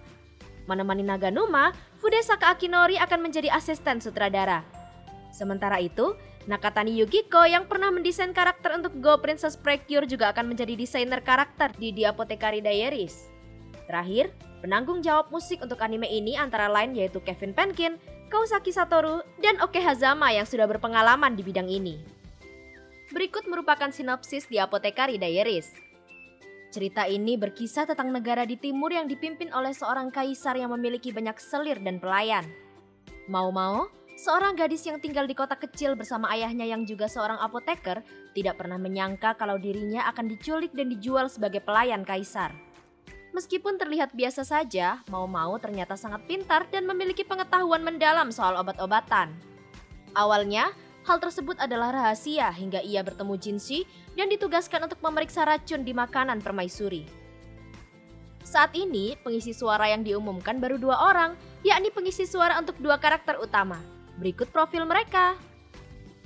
[0.70, 4.62] Menemani Naganuma, Fudesaka Akinori akan menjadi asisten sutradara.
[5.34, 6.14] Sementara itu,
[6.50, 11.70] Nakatani Yukiko yang pernah mendesain karakter untuk Go Princess Precure juga akan menjadi desainer karakter
[11.78, 13.30] di The Apothecary Diaries.
[13.86, 14.34] Terakhir,
[14.66, 18.02] penanggung jawab musik untuk anime ini antara lain yaitu Kevin Penkin,
[18.34, 22.02] Kausaki Satoru, dan Oke Hazama yang sudah berpengalaman di bidang ini.
[23.14, 25.70] Berikut merupakan sinopsis di Apothecary Diaries.
[26.72, 31.36] Cerita ini berkisah tentang negara di timur yang dipimpin oleh seorang kaisar yang memiliki banyak
[31.36, 32.48] selir dan pelayan.
[33.28, 38.05] Mau-mau, seorang gadis yang tinggal di kota kecil bersama ayahnya yang juga seorang apoteker
[38.38, 42.53] tidak pernah menyangka kalau dirinya akan diculik dan dijual sebagai pelayan kaisar.
[43.34, 49.34] Meskipun terlihat biasa saja, mau-mau ternyata sangat pintar dan memiliki pengetahuan mendalam soal obat-obatan.
[50.13, 50.69] Awalnya,
[51.09, 56.45] hal tersebut adalah rahasia hingga ia bertemu Jinshi dan ditugaskan untuk memeriksa racun di makanan
[56.45, 57.09] permaisuri.
[58.45, 63.39] Saat ini, pengisi suara yang diumumkan baru dua orang, yakni pengisi suara untuk dua karakter
[63.39, 63.91] utama.
[64.22, 65.34] Berikut profil mereka.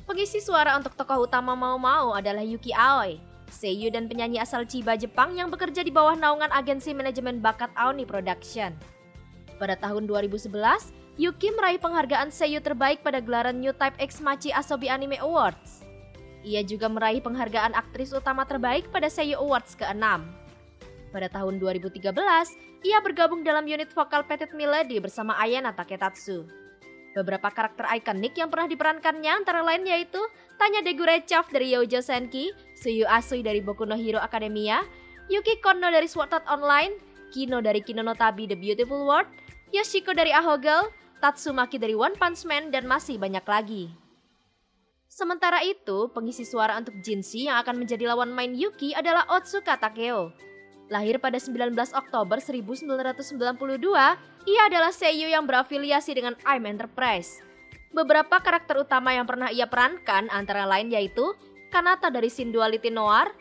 [0.03, 5.31] Pengisi suara untuk tokoh utama Mau-Mau adalah Yuki Aoi, seiyu dan penyanyi asal Chiba, Jepang
[5.31, 8.75] yang bekerja di bawah naungan agensi manajemen bakat Aoni Production.
[9.55, 10.51] Pada tahun 2011,
[11.15, 15.87] Yuki meraih penghargaan seiyu terbaik pada gelaran New Type X Machi Asobi Anime Awards.
[16.43, 20.03] Ia juga meraih penghargaan aktris utama terbaik pada Seiyu Awards ke-6.
[21.09, 22.11] Pada tahun 2013,
[22.85, 26.64] ia bergabung dalam unit vokal Petit Melody bersama Ayana Taketatsu.
[27.16, 30.20] Beberapa karakter ikonik yang pernah diperankannya antara lain yaitu
[30.59, 34.84] Tanya Degurechev dari Youjo Senki, Suyu Asui dari Boku no Hero Academia,
[35.32, 36.91] Yuki Kono dari Sword Art Online,
[37.32, 39.32] Kino dari Kino no Tabi The Beautiful World,
[39.72, 40.91] Yoshiko dari Aho Girl,
[41.24, 43.88] Tatsumaki dari One Punch Man, dan masih banyak lagi.
[45.07, 50.36] Sementara itu, pengisi suara untuk Jinshi yang akan menjadi lawan main Yuki adalah Otsuka Takeo.
[50.86, 53.25] Lahir pada 19 Oktober 1992,
[54.45, 57.41] ia adalah seiyu yang berafiliasi dengan AIM Enterprise.
[57.89, 61.33] Beberapa karakter utama yang pernah ia perankan antara lain yaitu
[61.73, 63.33] Kanata dari Shin Duality Noir,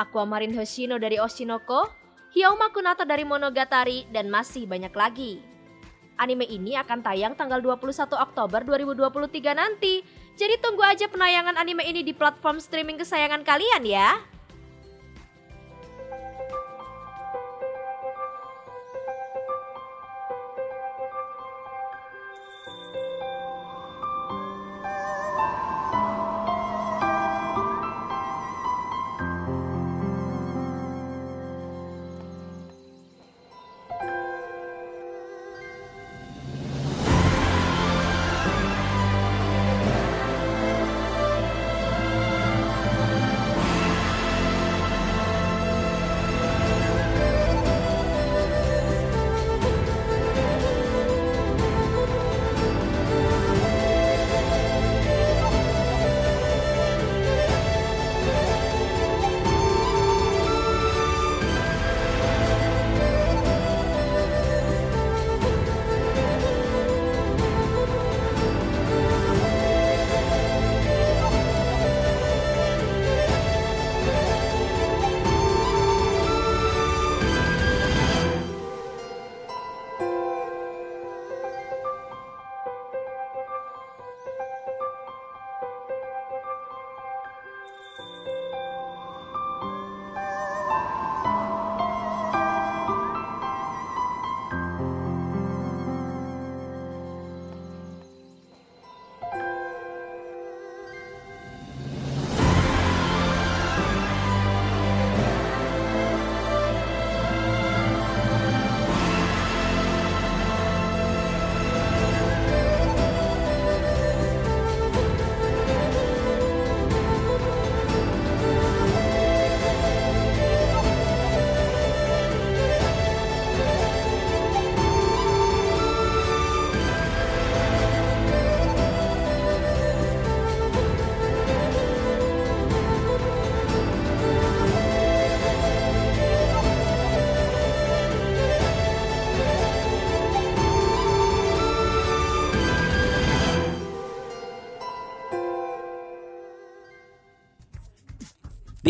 [0.00, 1.92] Aquamarine Hoshino dari Oshinoko,
[2.32, 5.40] Hyauma Kunata dari Monogatari, dan masih banyak lagi.
[6.16, 10.00] Anime ini akan tayang tanggal 21 Oktober 2023 nanti.
[10.36, 14.16] Jadi tunggu aja penayangan anime ini di platform streaming kesayangan kalian ya.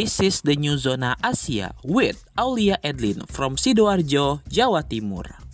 [0.07, 5.46] This is the new Zona Asia with Aulia Edlin from Sidoarjo, Jawa Timur.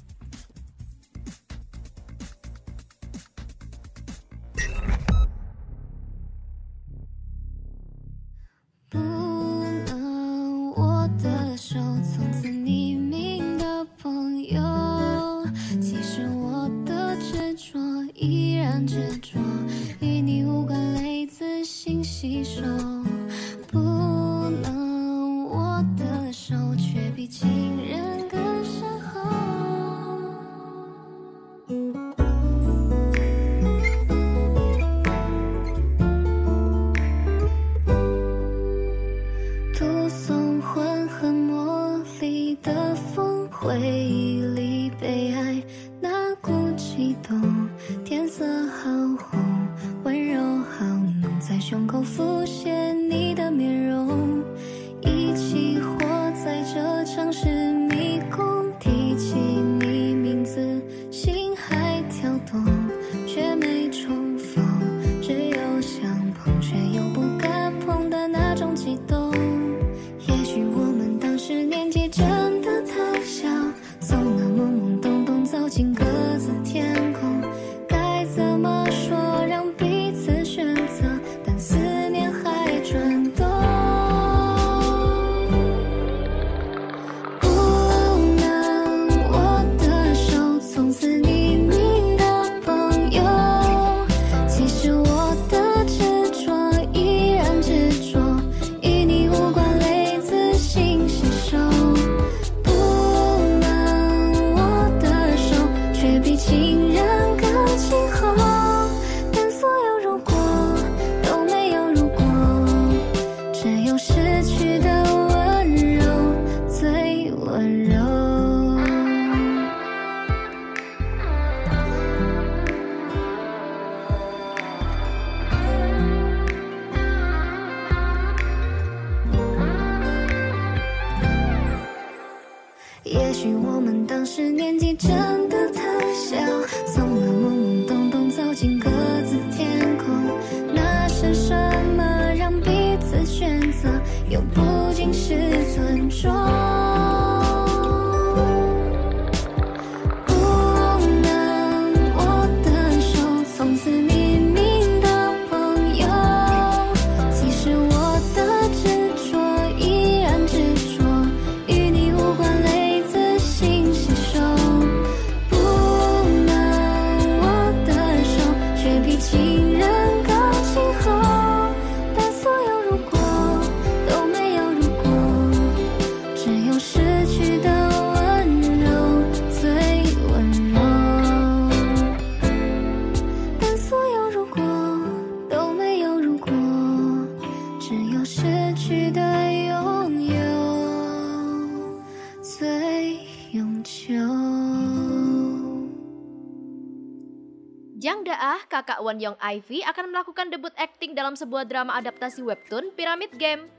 [198.82, 203.70] Kakak Won Young Ivy akan melakukan debut akting dalam sebuah drama adaptasi webtoon Pyramid Game.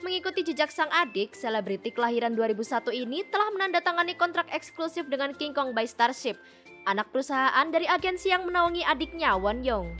[0.00, 5.76] Mengikuti jejak sang adik, selebriti kelahiran 2001 ini telah menandatangani kontrak eksklusif dengan King Kong
[5.76, 6.40] by Starship,
[6.88, 9.92] anak perusahaan dari agensi yang menaungi adiknya Won Young.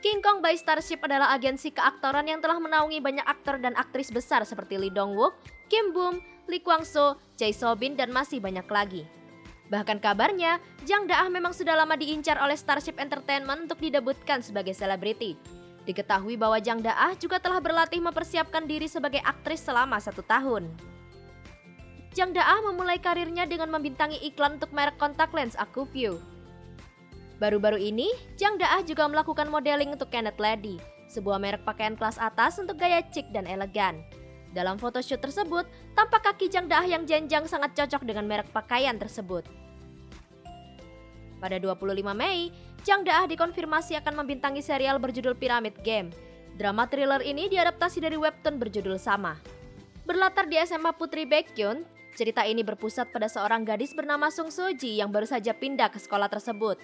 [0.00, 4.44] King Kong by Starship adalah agensi keaktoran yang telah menaungi banyak aktor dan aktris besar
[4.48, 5.36] seperti Lee Dong Wook,
[5.68, 9.04] Kim Boom, Lee Kwang Soo, Jae So Bin, dan masih banyak lagi.
[9.66, 15.34] Bahkan kabarnya, Jang Daah memang sudah lama diincar oleh Starship Entertainment untuk didebutkan sebagai selebriti.
[15.86, 20.70] Diketahui bahwa Jang Daah juga telah berlatih mempersiapkan diri sebagai aktris selama satu tahun.
[22.14, 26.18] Jang Daah memulai karirnya dengan membintangi iklan untuk merek kontak lens Acuvue.
[27.36, 28.08] Baru-baru ini,
[28.40, 30.80] Jang Daah juga melakukan modeling untuk Kenneth Lady,
[31.12, 34.00] sebuah merek pakaian kelas atas untuk gaya chic dan elegan.
[34.56, 39.44] Dalam photoshoot tersebut, tampak kaki Jang Daah yang jenjang sangat cocok dengan merek pakaian tersebut.
[41.36, 41.76] Pada 25
[42.16, 42.48] Mei,
[42.80, 46.08] Jang Daah dikonfirmasi akan membintangi serial berjudul Pyramid Game.
[46.56, 49.36] Drama thriller ini diadaptasi dari webtoon berjudul sama.
[50.08, 51.84] Berlatar di SMA Putri Baekhyun,
[52.16, 56.32] cerita ini berpusat pada seorang gadis bernama Sung Soji yang baru saja pindah ke sekolah
[56.32, 56.80] tersebut.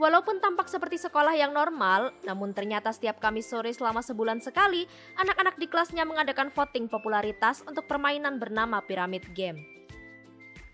[0.00, 4.88] Walaupun tampak seperti sekolah yang normal, namun ternyata setiap Kamis sore selama sebulan sekali,
[5.20, 9.60] anak-anak di kelasnya mengadakan voting popularitas untuk permainan bernama Pyramid Game.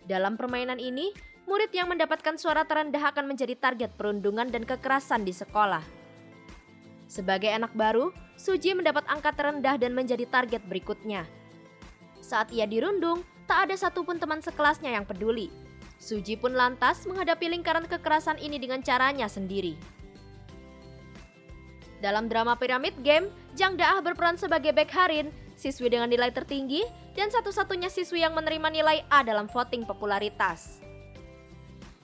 [0.07, 1.11] Dalam permainan ini,
[1.51, 5.83] murid yang mendapatkan suara terendah akan menjadi target perundungan dan kekerasan di sekolah.
[7.11, 11.27] Sebagai anak baru, Suji mendapat angka terendah dan menjadi target berikutnya.
[12.23, 15.66] Saat ia dirundung, tak ada satupun teman sekelasnya yang peduli.
[15.97, 19.77] Suji pun lantas menghadapi lingkaran kekerasan ini dengan caranya sendiri.
[22.05, 26.85] Dalam drama Pyramid Game, Jang Daah berperan sebagai Baek Harin, siswi dengan nilai tertinggi
[27.17, 30.85] dan satu-satunya siswi yang menerima nilai A dalam voting popularitas.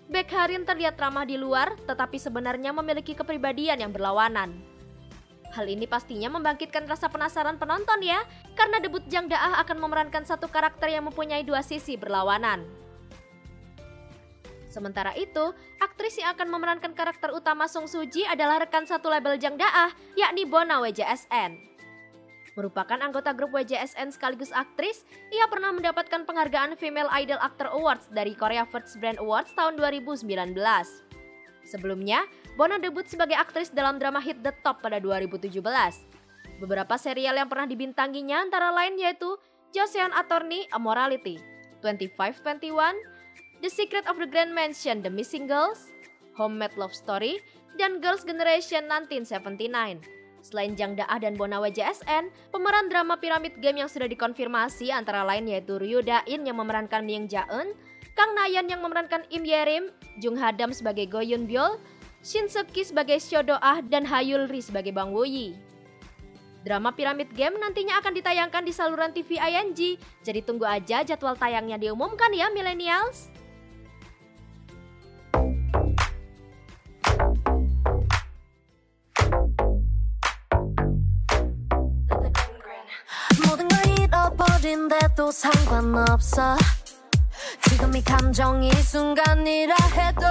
[0.09, 4.57] Baek Harin terlihat ramah di luar, tetapi sebenarnya memiliki kepribadian yang berlawanan.
[5.53, 8.25] Hal ini pastinya membangkitkan rasa penasaran penonton ya,
[8.57, 12.65] karena debut Jang Daah akan memerankan satu karakter yang mempunyai dua sisi berlawanan.
[14.73, 15.53] Sementara itu,
[15.85, 20.49] aktris yang akan memerankan karakter utama Song Suji adalah rekan satu label Jang Daah, yakni
[20.49, 21.61] Bona WJSN.
[22.57, 28.33] Merupakan anggota grup WJSN sekaligus aktris, ia pernah mendapatkan penghargaan Female Idol Actor Awards dari
[28.33, 30.57] Korea First Brand Awards tahun 2019.
[31.69, 32.25] Sebelumnya,
[32.57, 35.53] Bona debut sebagai aktris dalam drama hit The Top pada 2017.
[36.61, 39.37] Beberapa serial yang pernah dibintanginya antara lain yaitu
[39.73, 41.41] Joseon Attorney A Morality,
[41.81, 43.12] 2521,
[43.63, 45.95] The Secret of the Grand Mansion The Missing Girls,
[46.35, 47.39] Homemade Love Story,
[47.79, 50.03] dan Girls Generation 1979.
[50.43, 55.47] Selain Jang Daah dan Bona WJSN, pemeran drama Pyramid Game yang sudah dikonfirmasi antara lain
[55.47, 57.71] yaitu Ryu Da-in yang memerankan Myung Ja-eun,
[58.19, 61.79] Kang Nayeon yang memerankan Im Yerim, Jung Ha-dam sebagai Go Yun Byul,
[62.27, 65.55] Shin Seok-ki sebagai Seo Do-ah, dan Hayul Ri sebagai Bang Woo-yi.
[66.67, 69.79] Drama Pyramid Game nantinya akan ditayangkan di saluran TV ING,
[70.27, 73.31] jadi tunggu aja jadwal tayangnya diumumkan ya millennials.
[84.63, 86.57] 날인데도 상관없어.
[87.69, 90.23] 지금 이 감정이 순간이라 해도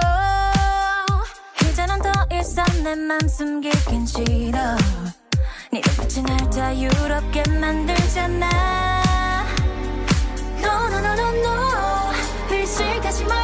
[1.68, 4.58] 이제는 더 이상 내 맘 숨기긴 싫어.
[5.70, 8.48] 네 눈빛이 날 자유롭게 만들잖아.
[10.62, 12.56] No no no no no.
[12.56, 13.41] 일식하지 마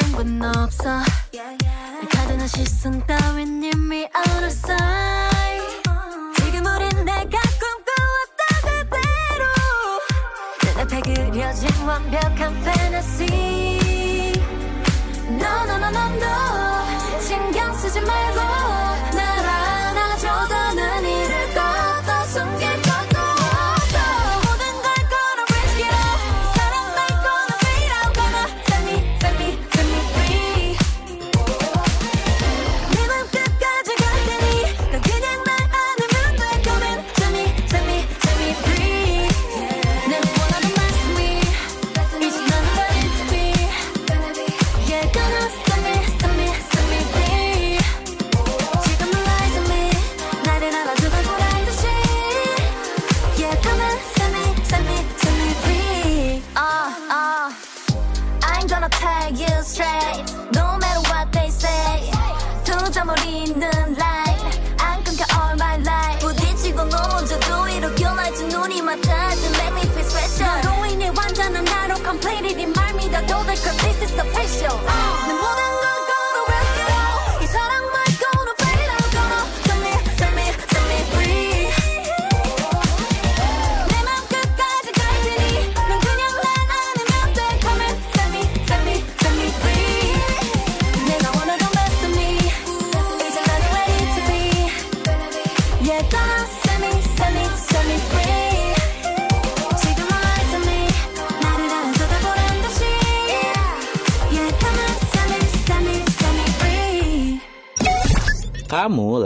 [0.00, 1.02] 상관없어.
[2.10, 5.31] 가둔한 시선 따윈 이미 알았어.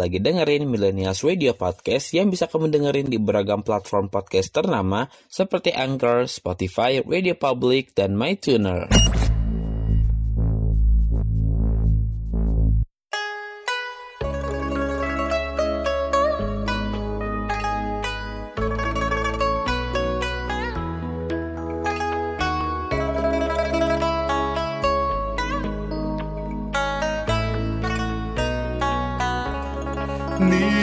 [0.06, 5.74] lagi dengerin Millennials Radio Podcast yang bisa kamu dengerin di beragam platform podcast ternama seperti
[5.74, 8.86] Anchor, Spotify, Radio Public, dan MyTuner.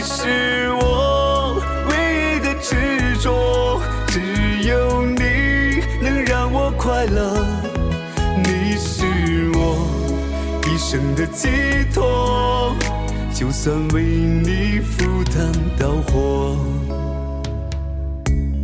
[0.05, 4.19] 是我唯一的执着只
[4.67, 7.33] 有你能让我快乐
[8.43, 9.05] 你是
[9.55, 9.87] 我
[10.67, 11.47] 一生的寄
[11.93, 12.75] 托
[13.33, 15.49] 就算为你赴汤
[15.79, 16.57] 蹈火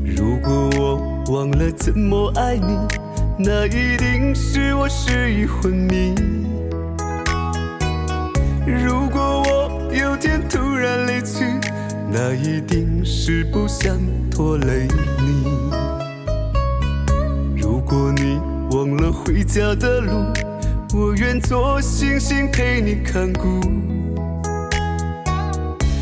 [0.04, 2.78] 如果我忘了怎么爱你
[3.38, 6.14] 那一定是我失忆昏迷。
[8.72, 11.44] 如果我有天突然离去
[12.12, 13.98] 那一定是不想
[14.30, 15.44] 拖累你。
[17.58, 18.40] 如果你
[18.72, 20.12] 忘了回家的路
[20.94, 23.60] 我愿做星星陪你看顾。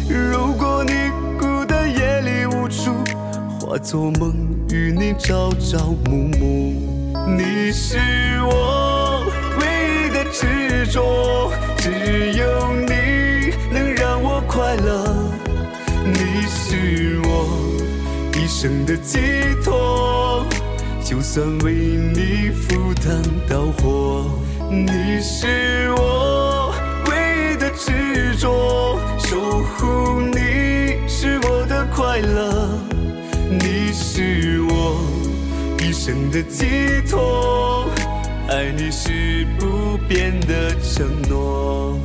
[0.09, 0.91] 如果你
[1.39, 2.91] 孤单夜里无助
[3.59, 4.33] 化作梦
[4.71, 6.73] 与你朝朝暮暮
[7.37, 7.97] 你是
[8.43, 9.23] 我
[9.59, 15.31] 唯一的执着只有你能让我快乐
[16.05, 17.79] 你是我
[18.35, 19.19] 一生的寄
[19.63, 20.45] 托
[21.03, 24.25] 就算为你赴汤蹈火
[24.69, 26.73] 你是我
[27.09, 29.39] 唯一的执着守
[29.77, 32.97] 护你是我的快乐。
[33.49, 34.99] 你是我
[35.79, 36.65] 一生的寄
[37.09, 37.89] 托。
[38.49, 41.99] 爱你是不变的承诺。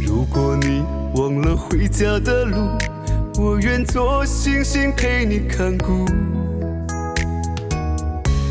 [0.00, 0.82] 如果你
[1.14, 2.56] 忘了回家的路，
[3.38, 6.06] 我愿做星星陪你看顾。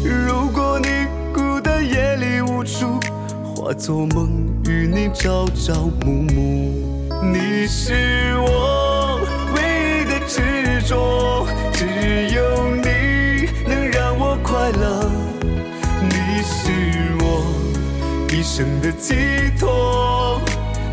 [0.03, 0.87] 如果你
[1.31, 2.99] 孤单夜里无助，
[3.43, 4.29] 化作梦
[4.65, 6.73] 与你朝朝暮暮。
[7.31, 7.93] 你是
[8.39, 9.19] 我
[9.55, 11.85] 唯一的执着，只
[12.33, 15.07] 有你能让我快乐。
[16.01, 16.71] 你是
[17.19, 17.23] 我
[18.31, 19.13] 一生的寄
[19.59, 20.41] 托，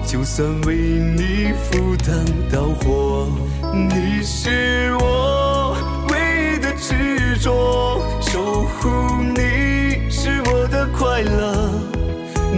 [0.07, 2.15] 就算为你赴汤
[2.53, 3.27] 蹈火。
[3.73, 5.48] 你是我
[11.19, 11.69] 快乐。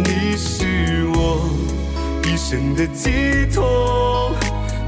[0.04, 1.48] 你是我
[2.24, 3.10] 一生的寄
[3.54, 4.34] 托，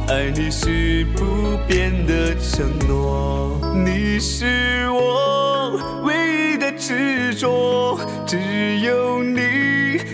[0.08, 3.58] 爱你是不变的承诺。
[3.74, 8.36] 你是我唯一的执着，只
[8.80, 9.40] 有你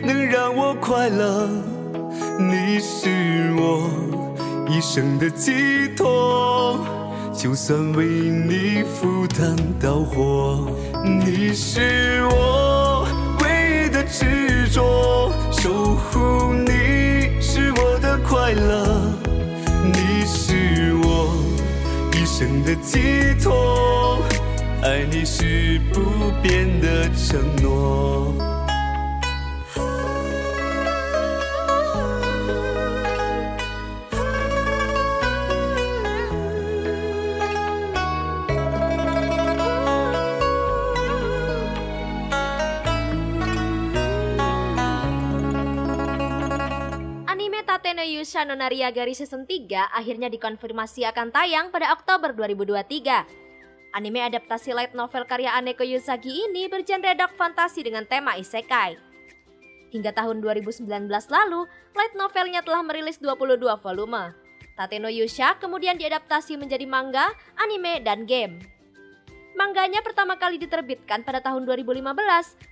[0.04, 1.48] 能让我快乐。
[2.38, 3.90] 你是我
[4.70, 6.78] 一生的寄托，
[7.34, 10.70] 就算为你赴汤蹈火。
[11.04, 12.77] 你是我
[16.52, 19.12] 你是我的快乐。
[19.92, 21.34] 你是我
[22.12, 24.22] 一生的寄托，
[24.82, 26.00] 爱你是不
[26.42, 28.34] 变的承诺。
[48.28, 53.24] Tate no Yusha no Nariagari Season 3 akhirnya dikonfirmasi akan tayang pada Oktober 2023.
[53.96, 59.00] Anime adaptasi light novel karya Aneko Yusagi ini bergenre dark fantasi dengan tema isekai.
[59.96, 61.64] Hingga tahun 2019 lalu,
[61.96, 64.36] light novelnya telah merilis 22 volume.
[64.76, 68.60] Tate no Yusha kemudian diadaptasi menjadi manga, anime, dan game.
[69.56, 72.04] Mangganya pertama kali diterbitkan pada tahun 2015,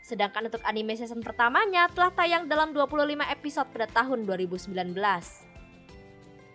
[0.04, 5.45] sedangkan untuk anime season pertamanya telah tayang dalam 25 episode pada tahun 2019.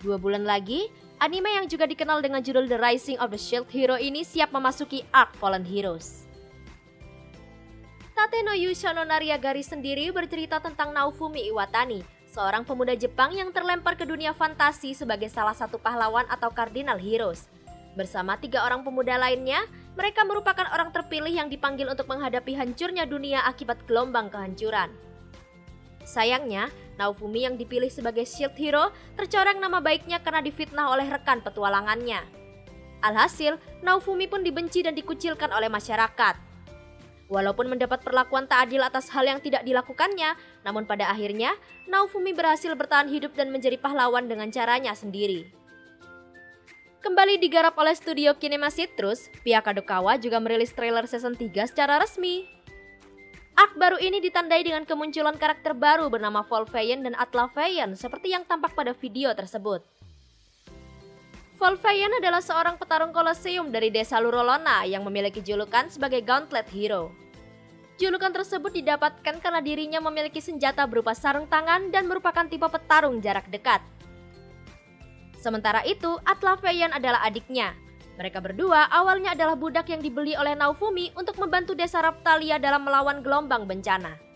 [0.02, 0.90] Dua bulan lagi,
[1.22, 5.06] anime yang juga dikenal dengan judul The Rising of the Shield Hero ini siap memasuki
[5.14, 6.26] arc Fallen Heroes.
[8.18, 12.02] Tate no Yusha no Nariagari sendiri bercerita tentang Naofumi Iwatani,
[12.34, 17.46] seorang pemuda Jepang yang terlempar ke dunia fantasi sebagai salah satu pahlawan atau cardinal heroes.
[17.94, 19.62] Bersama tiga orang pemuda lainnya,
[19.94, 24.90] mereka merupakan orang terpilih yang dipanggil untuk menghadapi hancurnya dunia akibat gelombang kehancuran.
[26.12, 26.68] Sayangnya,
[27.00, 32.20] Naofumi yang dipilih sebagai shield hero tercoreng nama baiknya karena difitnah oleh rekan petualangannya.
[33.00, 36.36] Alhasil, Naofumi pun dibenci dan dikucilkan oleh masyarakat.
[37.32, 40.36] Walaupun mendapat perlakuan tak adil atas hal yang tidak dilakukannya,
[40.68, 41.56] namun pada akhirnya
[41.88, 45.48] Naofumi berhasil bertahan hidup dan menjadi pahlawan dengan caranya sendiri.
[47.02, 52.61] Kembali digarap oleh studio Kinema Citrus, pihak Kadokawa juga merilis trailer season 3 secara resmi.
[53.56, 58.72] Arc baru ini ditandai dengan kemunculan karakter baru bernama Volvayan dan Atlaveyan seperti yang tampak
[58.72, 59.84] pada video tersebut.
[61.60, 67.14] Volvayan adalah seorang petarung koloseum dari desa Lurolona yang memiliki julukan sebagai Gauntlet Hero.
[68.02, 73.46] Julukan tersebut didapatkan karena dirinya memiliki senjata berupa sarung tangan dan merupakan tipe petarung jarak
[73.54, 73.78] dekat.
[75.38, 77.78] Sementara itu, Atlaveyan adalah adiknya.
[78.20, 83.24] Mereka berdua awalnya adalah budak yang dibeli oleh Naofumi untuk membantu desa Raptalia dalam melawan
[83.24, 84.32] gelombang bencana.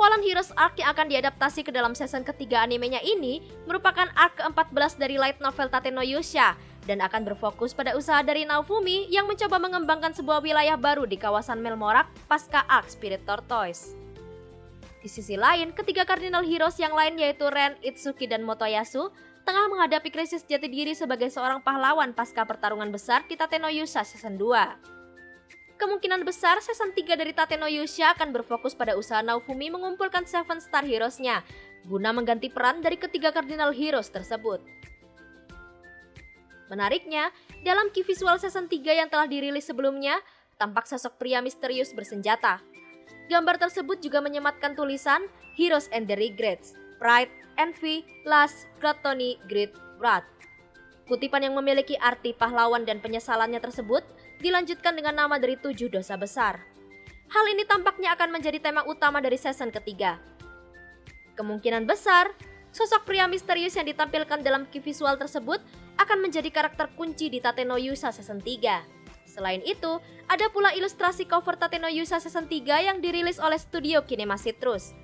[0.00, 4.96] Fallen Heroes Arc yang akan diadaptasi ke dalam season ketiga animenya ini merupakan arc ke-14
[4.96, 6.56] dari light novel Tate no Yusha
[6.88, 11.60] dan akan berfokus pada usaha dari Naofumi yang mencoba mengembangkan sebuah wilayah baru di kawasan
[11.60, 13.92] Melmorak pasca arc Spirit Tortoise.
[15.04, 19.12] Di sisi lain, ketiga Cardinal Heroes yang lain yaitu Ren, Itsuki, dan Motoyasu
[19.50, 24.06] tengah menghadapi krisis jati diri sebagai seorang pahlawan pasca pertarungan besar di Tate no Yusha
[24.06, 25.74] Season 2.
[25.74, 30.62] Kemungkinan besar season 3 dari Tate no Yusha akan berfokus pada usaha Naofumi mengumpulkan Seven
[30.62, 31.42] Star Heroes-nya
[31.82, 34.62] guna mengganti peran dari ketiga Cardinal Heroes tersebut.
[36.70, 37.34] Menariknya,
[37.66, 40.22] dalam key visual season 3 yang telah dirilis sebelumnya,
[40.62, 42.62] tampak sosok pria misterius bersenjata.
[43.26, 45.26] Gambar tersebut juga menyematkan tulisan
[45.58, 49.68] Heroes and the Regrets, Pride, Envy, Lust, Gluttony, Greed,
[50.00, 50.24] Wrath.
[51.04, 54.00] Kutipan yang memiliki arti pahlawan dan penyesalannya tersebut
[54.40, 56.64] dilanjutkan dengan nama dari tujuh dosa besar.
[57.28, 60.16] Hal ini tampaknya akan menjadi tema utama dari season ketiga.
[61.36, 62.32] Kemungkinan besar,
[62.72, 65.60] sosok pria misterius yang ditampilkan dalam key visual tersebut
[66.00, 69.28] akan menjadi karakter kunci di Tate no Yusa season 3.
[69.28, 70.00] Selain itu,
[70.32, 74.96] ada pula ilustrasi cover Tate no Yusa season 3 yang dirilis oleh studio Kinema Citrus.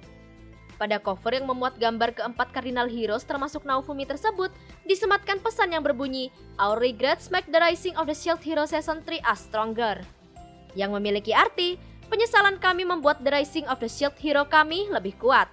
[0.77, 4.53] Pada cover yang memuat gambar keempat Cardinal Heroes termasuk Naofumi tersebut,
[4.85, 6.29] disematkan pesan yang berbunyi,
[6.61, 10.05] Our regrets make the rising of the Shield Hero Season 3 us stronger.
[10.77, 11.81] Yang memiliki arti,
[12.13, 15.49] penyesalan kami membuat the rising of the Shield Hero kami lebih kuat.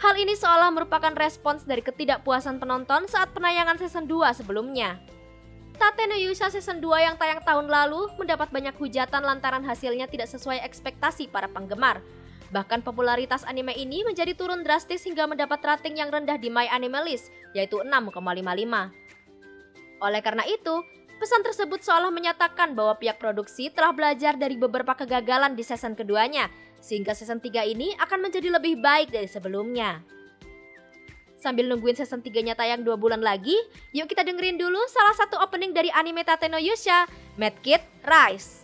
[0.00, 4.96] Hal ini seolah merupakan respons dari ketidakpuasan penonton saat penayangan season 2 sebelumnya.
[5.78, 10.26] Tate no Yusha season 2 yang tayang tahun lalu mendapat banyak hujatan lantaran hasilnya tidak
[10.26, 12.02] sesuai ekspektasi para penggemar.
[12.48, 17.04] Bahkan popularitas anime ini menjadi turun drastis hingga mendapat rating yang rendah di My Anime
[17.04, 18.88] List, yaitu 6,55.
[20.00, 20.74] Oleh karena itu,
[21.20, 26.48] pesan tersebut seolah menyatakan bahwa pihak produksi telah belajar dari beberapa kegagalan di season keduanya,
[26.80, 30.00] sehingga season 3 ini akan menjadi lebih baik dari sebelumnya.
[31.38, 33.54] Sambil nungguin season 3-nya tayang 2 bulan lagi,
[33.94, 37.06] yuk kita dengerin dulu salah satu opening dari anime Tate no Yusha,
[37.38, 38.57] Mad Kid Rise.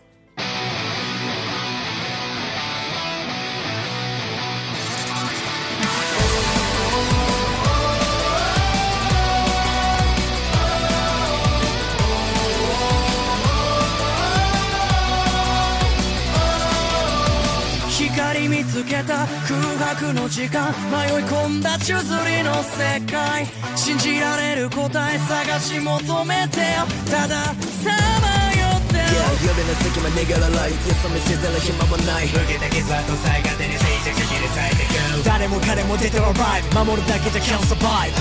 [18.64, 19.60] 見つけた空
[19.92, 23.44] 白の時間迷い込んだ宙づりの世界
[23.76, 27.92] 信じられる答え探し求めてよたださ
[28.24, 34.80] まよってよ Yeah 夜の隙間逃げらないよそ見せてる暇もない受けた傷跡さえ勝手に静寂切り裂い。
[34.80, 38.14] てく誰も彼も出て arrive 守るだけじゃ can't survive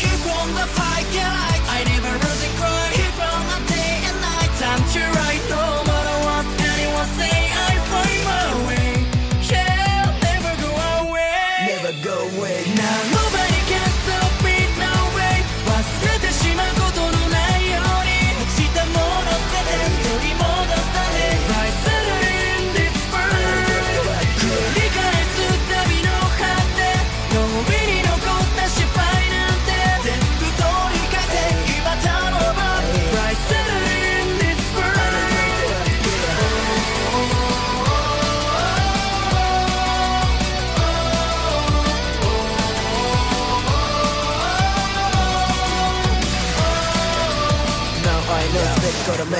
[0.00, 2.88] Keep on the fight, get I never lose it, cry.
[2.96, 4.48] Keep on the day and night.
[4.56, 5.29] Time to ride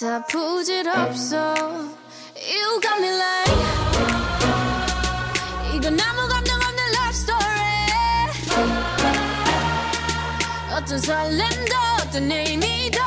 [0.00, 1.54] 다 부질없어.
[2.34, 3.52] You got me like
[5.74, 8.32] 이건 아무 감정 없는 love story.
[10.74, 12.98] 어떤 설렘도 어떤 의미도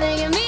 [0.00, 0.45] 내게 미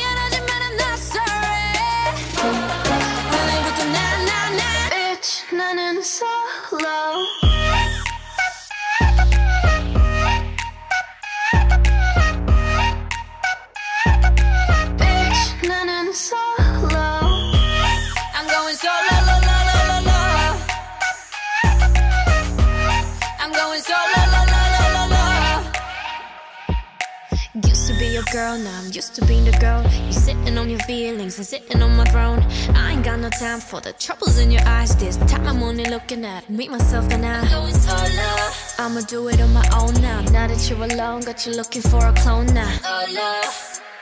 [28.34, 29.84] girl, now I'm used to being the girl.
[30.08, 32.40] You sitting on your feelings and sitting on my throne.
[32.76, 34.95] I ain't got no time for the troubles in your eyes.
[34.95, 37.48] This time I'm only looking at me, myself, and I.
[37.50, 38.52] Going solo.
[38.80, 40.22] I'ma do it on my own now.
[40.32, 42.72] Now that you're alone, got you looking for a clone now.
[42.82, 43.41] Solo.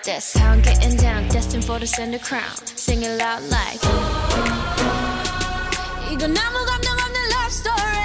[0.06, 2.56] That's how I'm getting down, destined for the center crown.
[2.76, 3.82] Sing it loud like.
[6.12, 8.02] 이건 아무 감동 없는 love story.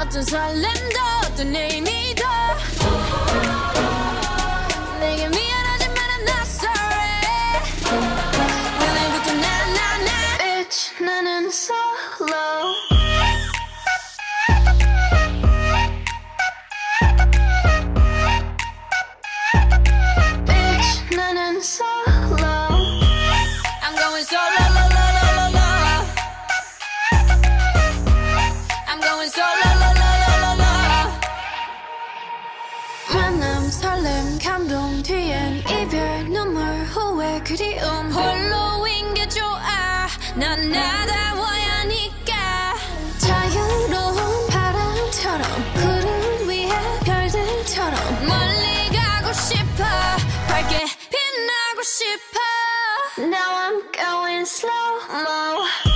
[0.00, 2.24] 어떤 설렘도 어떤 의미도
[5.03, 5.42] making me
[37.55, 40.07] 그리움 홀로인 게 좋아.
[40.33, 42.73] 난 나다워야 하니까.
[43.19, 46.67] 자유로운 바람처럼 구름 위에
[47.05, 49.83] 별들처럼 멀리 가고 싶어.
[50.47, 52.39] 밝게 빛나고 싶어.
[53.19, 55.92] Now I'm going slow-mo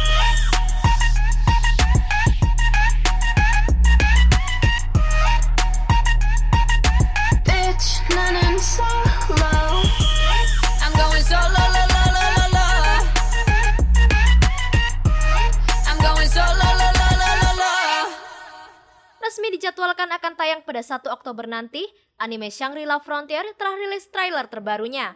[19.48, 21.80] Resmi dijadwalkan akan tayang pada 1 Oktober nanti,
[22.20, 25.16] anime Shangri-La Frontier telah rilis trailer terbarunya.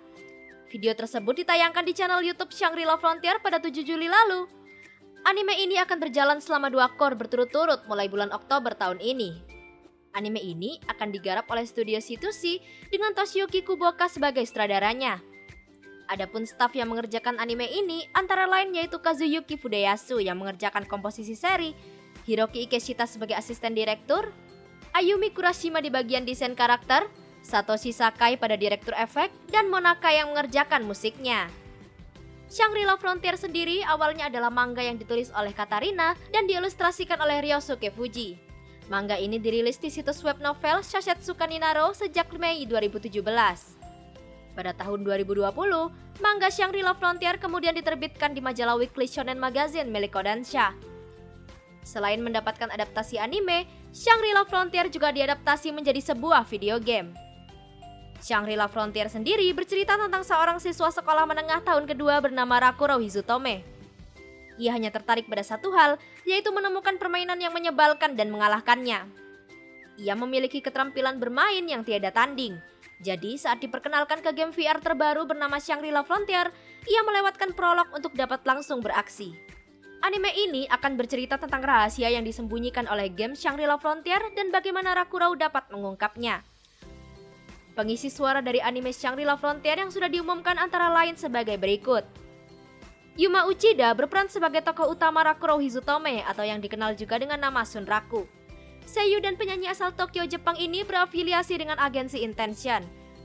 [0.72, 4.48] Video tersebut ditayangkan di channel YouTube Shangri-La Frontier pada 7 Juli lalu.
[5.28, 9.36] Anime ini akan berjalan selama dua core berturut-turut mulai bulan Oktober tahun ini.
[10.16, 15.20] Anime ini akan digarap oleh studio C2C dengan Toshiyuki Kuboka sebagai sutradaranya.
[16.08, 21.76] Adapun staf yang mengerjakan anime ini antara lain yaitu Kazuyuki Fudeyasu yang mengerjakan komposisi seri,
[22.26, 24.30] Hiroki Ikeshita sebagai asisten direktur,
[24.92, 27.08] Ayumi Kurashima di bagian desain karakter,
[27.42, 31.50] Satoshi Sakai pada direktur efek, dan Monaka yang mengerjakan musiknya.
[32.52, 38.36] Shangri-La Frontier sendiri awalnya adalah manga yang ditulis oleh Katarina dan diilustrasikan oleh Ryosuke Fuji.
[38.92, 43.24] Manga ini dirilis di situs web novel Shasetsu Kaninaro sejak Mei 2017.
[44.52, 45.48] Pada tahun 2020,
[46.20, 50.76] manga Shangri-La Frontier kemudian diterbitkan di majalah Weekly Shonen Magazine milik Kodansha.
[51.82, 57.12] Selain mendapatkan adaptasi anime, Shangri-La Frontier juga diadaptasi menjadi sebuah video game.
[58.22, 63.66] Shangri-La Frontier sendiri bercerita tentang seorang siswa sekolah menengah tahun kedua bernama Rakuro Hizutome.
[64.62, 69.10] Ia hanya tertarik pada satu hal, yaitu menemukan permainan yang menyebalkan dan mengalahkannya.
[69.98, 72.62] Ia memiliki keterampilan bermain yang tiada tanding.
[73.02, 76.54] Jadi saat diperkenalkan ke game VR terbaru bernama Shangri-La Frontier,
[76.86, 79.34] ia melewatkan prolog untuk dapat langsung beraksi.
[80.02, 85.38] Anime ini akan bercerita tentang rahasia yang disembunyikan oleh game Shangri-La Frontier dan bagaimana Rakurau
[85.38, 86.42] dapat mengungkapnya.
[87.78, 92.02] Pengisi suara dari anime Shangri-La Frontier yang sudah diumumkan antara lain sebagai berikut.
[93.14, 98.26] Yuma Uchida berperan sebagai tokoh utama Rakuro Hizutome atau yang dikenal juga dengan nama Sunraku.
[98.90, 102.82] Seiyu dan penyanyi asal Tokyo, Jepang ini berafiliasi dengan agensi Intention.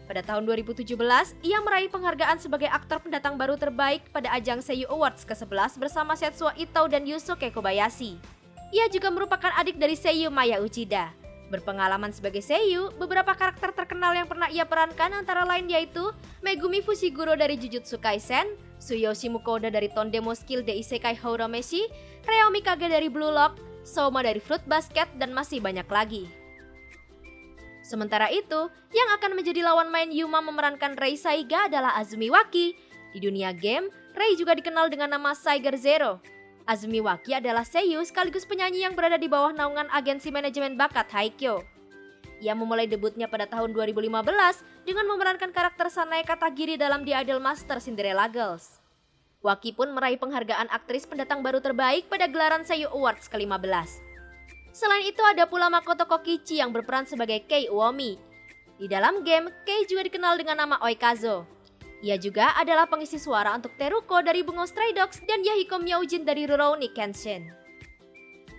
[0.07, 0.87] Pada tahun 2017,
[1.43, 6.55] ia meraih penghargaan sebagai aktor pendatang baru terbaik pada ajang Seiyu Awards ke-11 bersama Setsuo
[6.55, 8.15] Ito dan Yusuke Kobayashi.
[8.71, 11.11] Ia juga merupakan adik dari Seiyu Maya Uchida.
[11.51, 17.35] Berpengalaman sebagai Seiyu, beberapa karakter terkenal yang pernah ia perankan antara lain yaitu Megumi Fushiguro
[17.35, 21.83] dari Jujutsu Kaisen, Tsuyoshi Mukoda dari Tondemo Skill de Isekai Horomeshi,
[22.27, 26.46] Reo Mikage dari Blue Lock, Soma dari Fruit Basket, dan masih banyak lagi.
[27.87, 32.75] Sementara itu, yang akan menjadi lawan main Yuma memerankan Rei Saiga adalah Azumi Waki.
[33.15, 36.19] Di dunia game, Rei juga dikenal dengan nama Saiger Zero.
[36.67, 41.63] Azumi Waki adalah seiyu sekaligus penyanyi yang berada di bawah naungan agensi manajemen bakat Haikyo.
[42.43, 44.11] Ia memulai debutnya pada tahun 2015
[44.83, 48.83] dengan memerankan karakter Sanae Katagiri dalam The Idol Master Cinderella Girls.
[49.47, 54.06] Waki pun meraih penghargaan aktris pendatang baru terbaik pada gelaran Seiyu Awards ke-15.
[54.77, 58.21] Selain itu ada pula Makoto Kokichi yang berperan sebagai Kei Uomi.
[58.77, 61.49] Di dalam game, Kei juga dikenal dengan nama Oikazo.
[62.05, 66.45] Ia juga adalah pengisi suara untuk Teruko dari Bungo Stray Dogs dan Yahiko Myaujin dari
[66.45, 67.49] Rurouni Kenshin.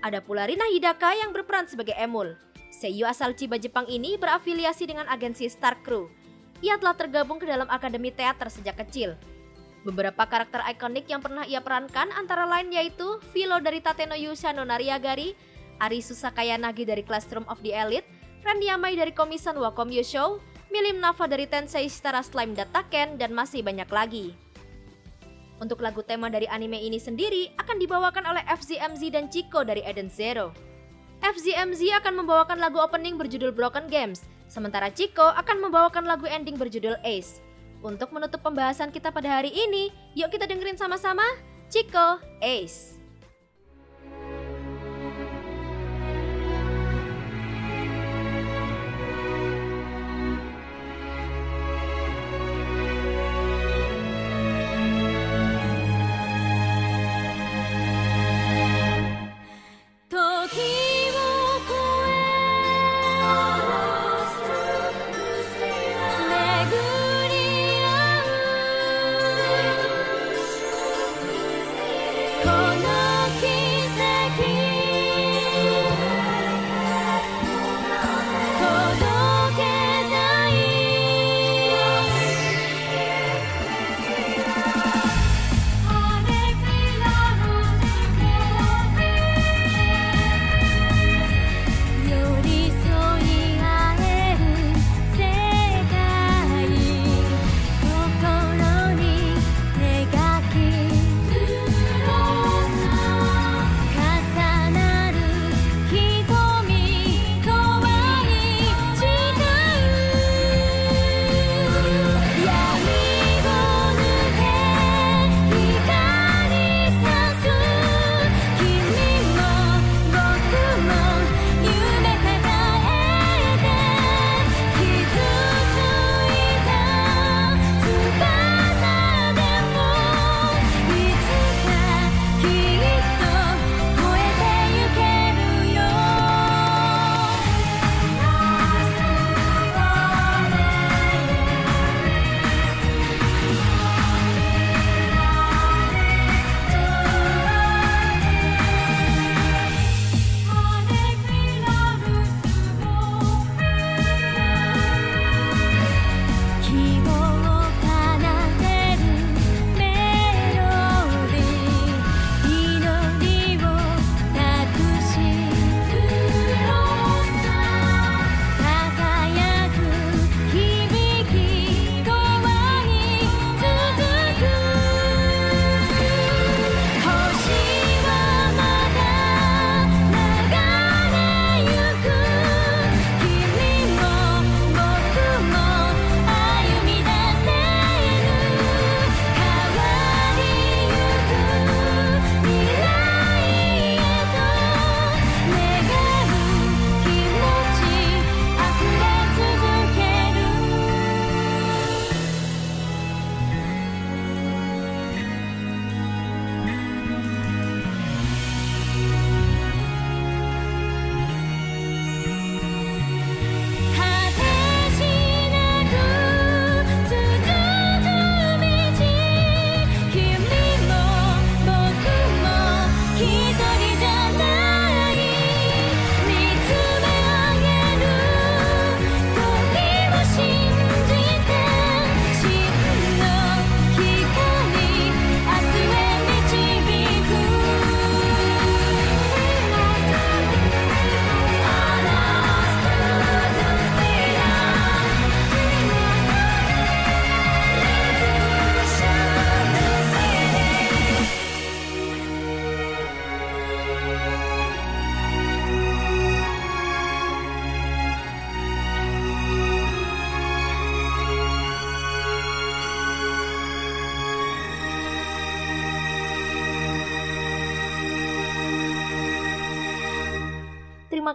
[0.02, 2.34] Ada pula Rina Hidaka yang berperan sebagai Emul.
[2.73, 6.10] Seiyu asal Chiba Jepang ini berafiliasi dengan agensi Star Crew.
[6.65, 9.14] Ia telah tergabung ke dalam akademi teater sejak kecil.
[9.85, 14.65] Beberapa karakter ikonik yang pernah ia perankan antara lain yaitu Philo dari Tateno Yusha no
[14.65, 15.38] Nariagari,
[15.79, 18.07] Arisu Sakayanagi dari Classroom of the Elite,
[18.41, 20.41] Ren Yamai dari Komisan wa Komyo Show,
[20.71, 24.35] Milim Nava dari Tensei Shitara Slime Dataken, dan masih banyak lagi.
[25.57, 30.11] Untuk lagu tema dari anime ini sendiri akan dibawakan oleh FZMZ dan Chico dari Eden
[30.11, 30.53] Zero.
[31.25, 37.01] FZMZ akan membawakan lagu opening berjudul Broken Games, sementara Chico akan membawakan lagu ending berjudul
[37.01, 37.41] Ace.
[37.81, 41.25] Untuk menutup pembahasan kita pada hari ini, yuk kita dengerin sama-sama
[41.73, 42.97] Chico Ace.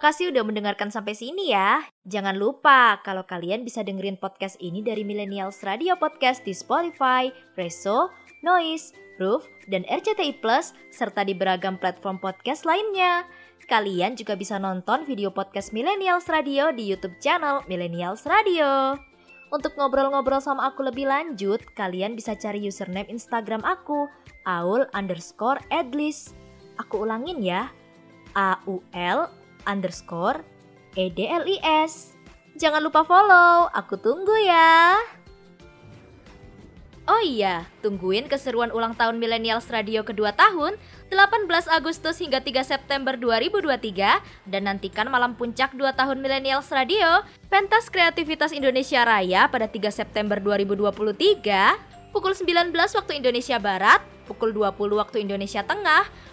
[0.03, 1.79] Kasih udah mendengarkan sampai sini ya.
[2.11, 8.11] Jangan lupa kalau kalian bisa dengerin podcast ini dari Millennials Radio Podcast di Spotify, Reso,
[8.43, 8.91] Noise,
[9.23, 13.23] Roof, dan RCTI Plus, serta di beragam platform podcast lainnya.
[13.71, 18.99] kalian juga bisa nonton video podcast Millennials Radio di YouTube channel Millennials Radio.
[19.55, 24.11] Untuk ngobrol-ngobrol sama aku lebih lanjut, kalian bisa cari username Instagram aku,
[24.51, 26.35] aul underscore edlis.
[26.83, 27.71] Aku ulangin ya,
[28.35, 30.43] A-U-L underscore
[30.97, 32.17] E-D-L-I-S.
[32.61, 35.01] Jangan lupa follow, aku tunggu ya.
[37.03, 40.79] Oh iya, tungguin keseruan ulang tahun Millennials Radio kedua tahun
[41.11, 47.91] 18 Agustus hingga 3 September 2023 dan nantikan malam puncak 2 tahun Millennials Radio pentas
[47.91, 55.25] kreativitas Indonesia Raya pada 3 September 2023 pukul 19 waktu Indonesia Barat, pukul 20 waktu
[55.25, 56.07] Indonesia Tengah,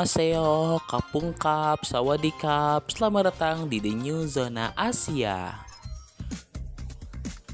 [0.00, 5.60] Annyeonghaseyo, Kapungkap, Sawadikap, selamat datang di The New Zona Asia.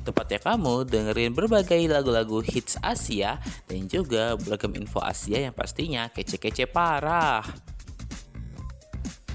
[0.06, 6.70] Tempatnya kamu dengerin berbagai lagu-lagu hits Asia dan juga beragam info Asia yang pastinya kece-kece
[6.70, 7.42] parah.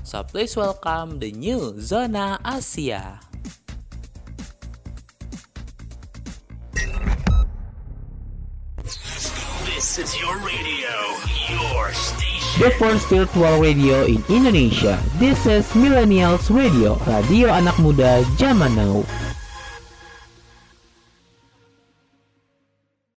[0.08, 3.20] So please welcome The New Zona Asia.
[9.68, 10.96] This is your radio,
[11.52, 12.31] your station.
[12.60, 15.00] The first virtual radio in Indonesia.
[15.16, 19.08] This is Millennials Radio, radio anak muda zaman now.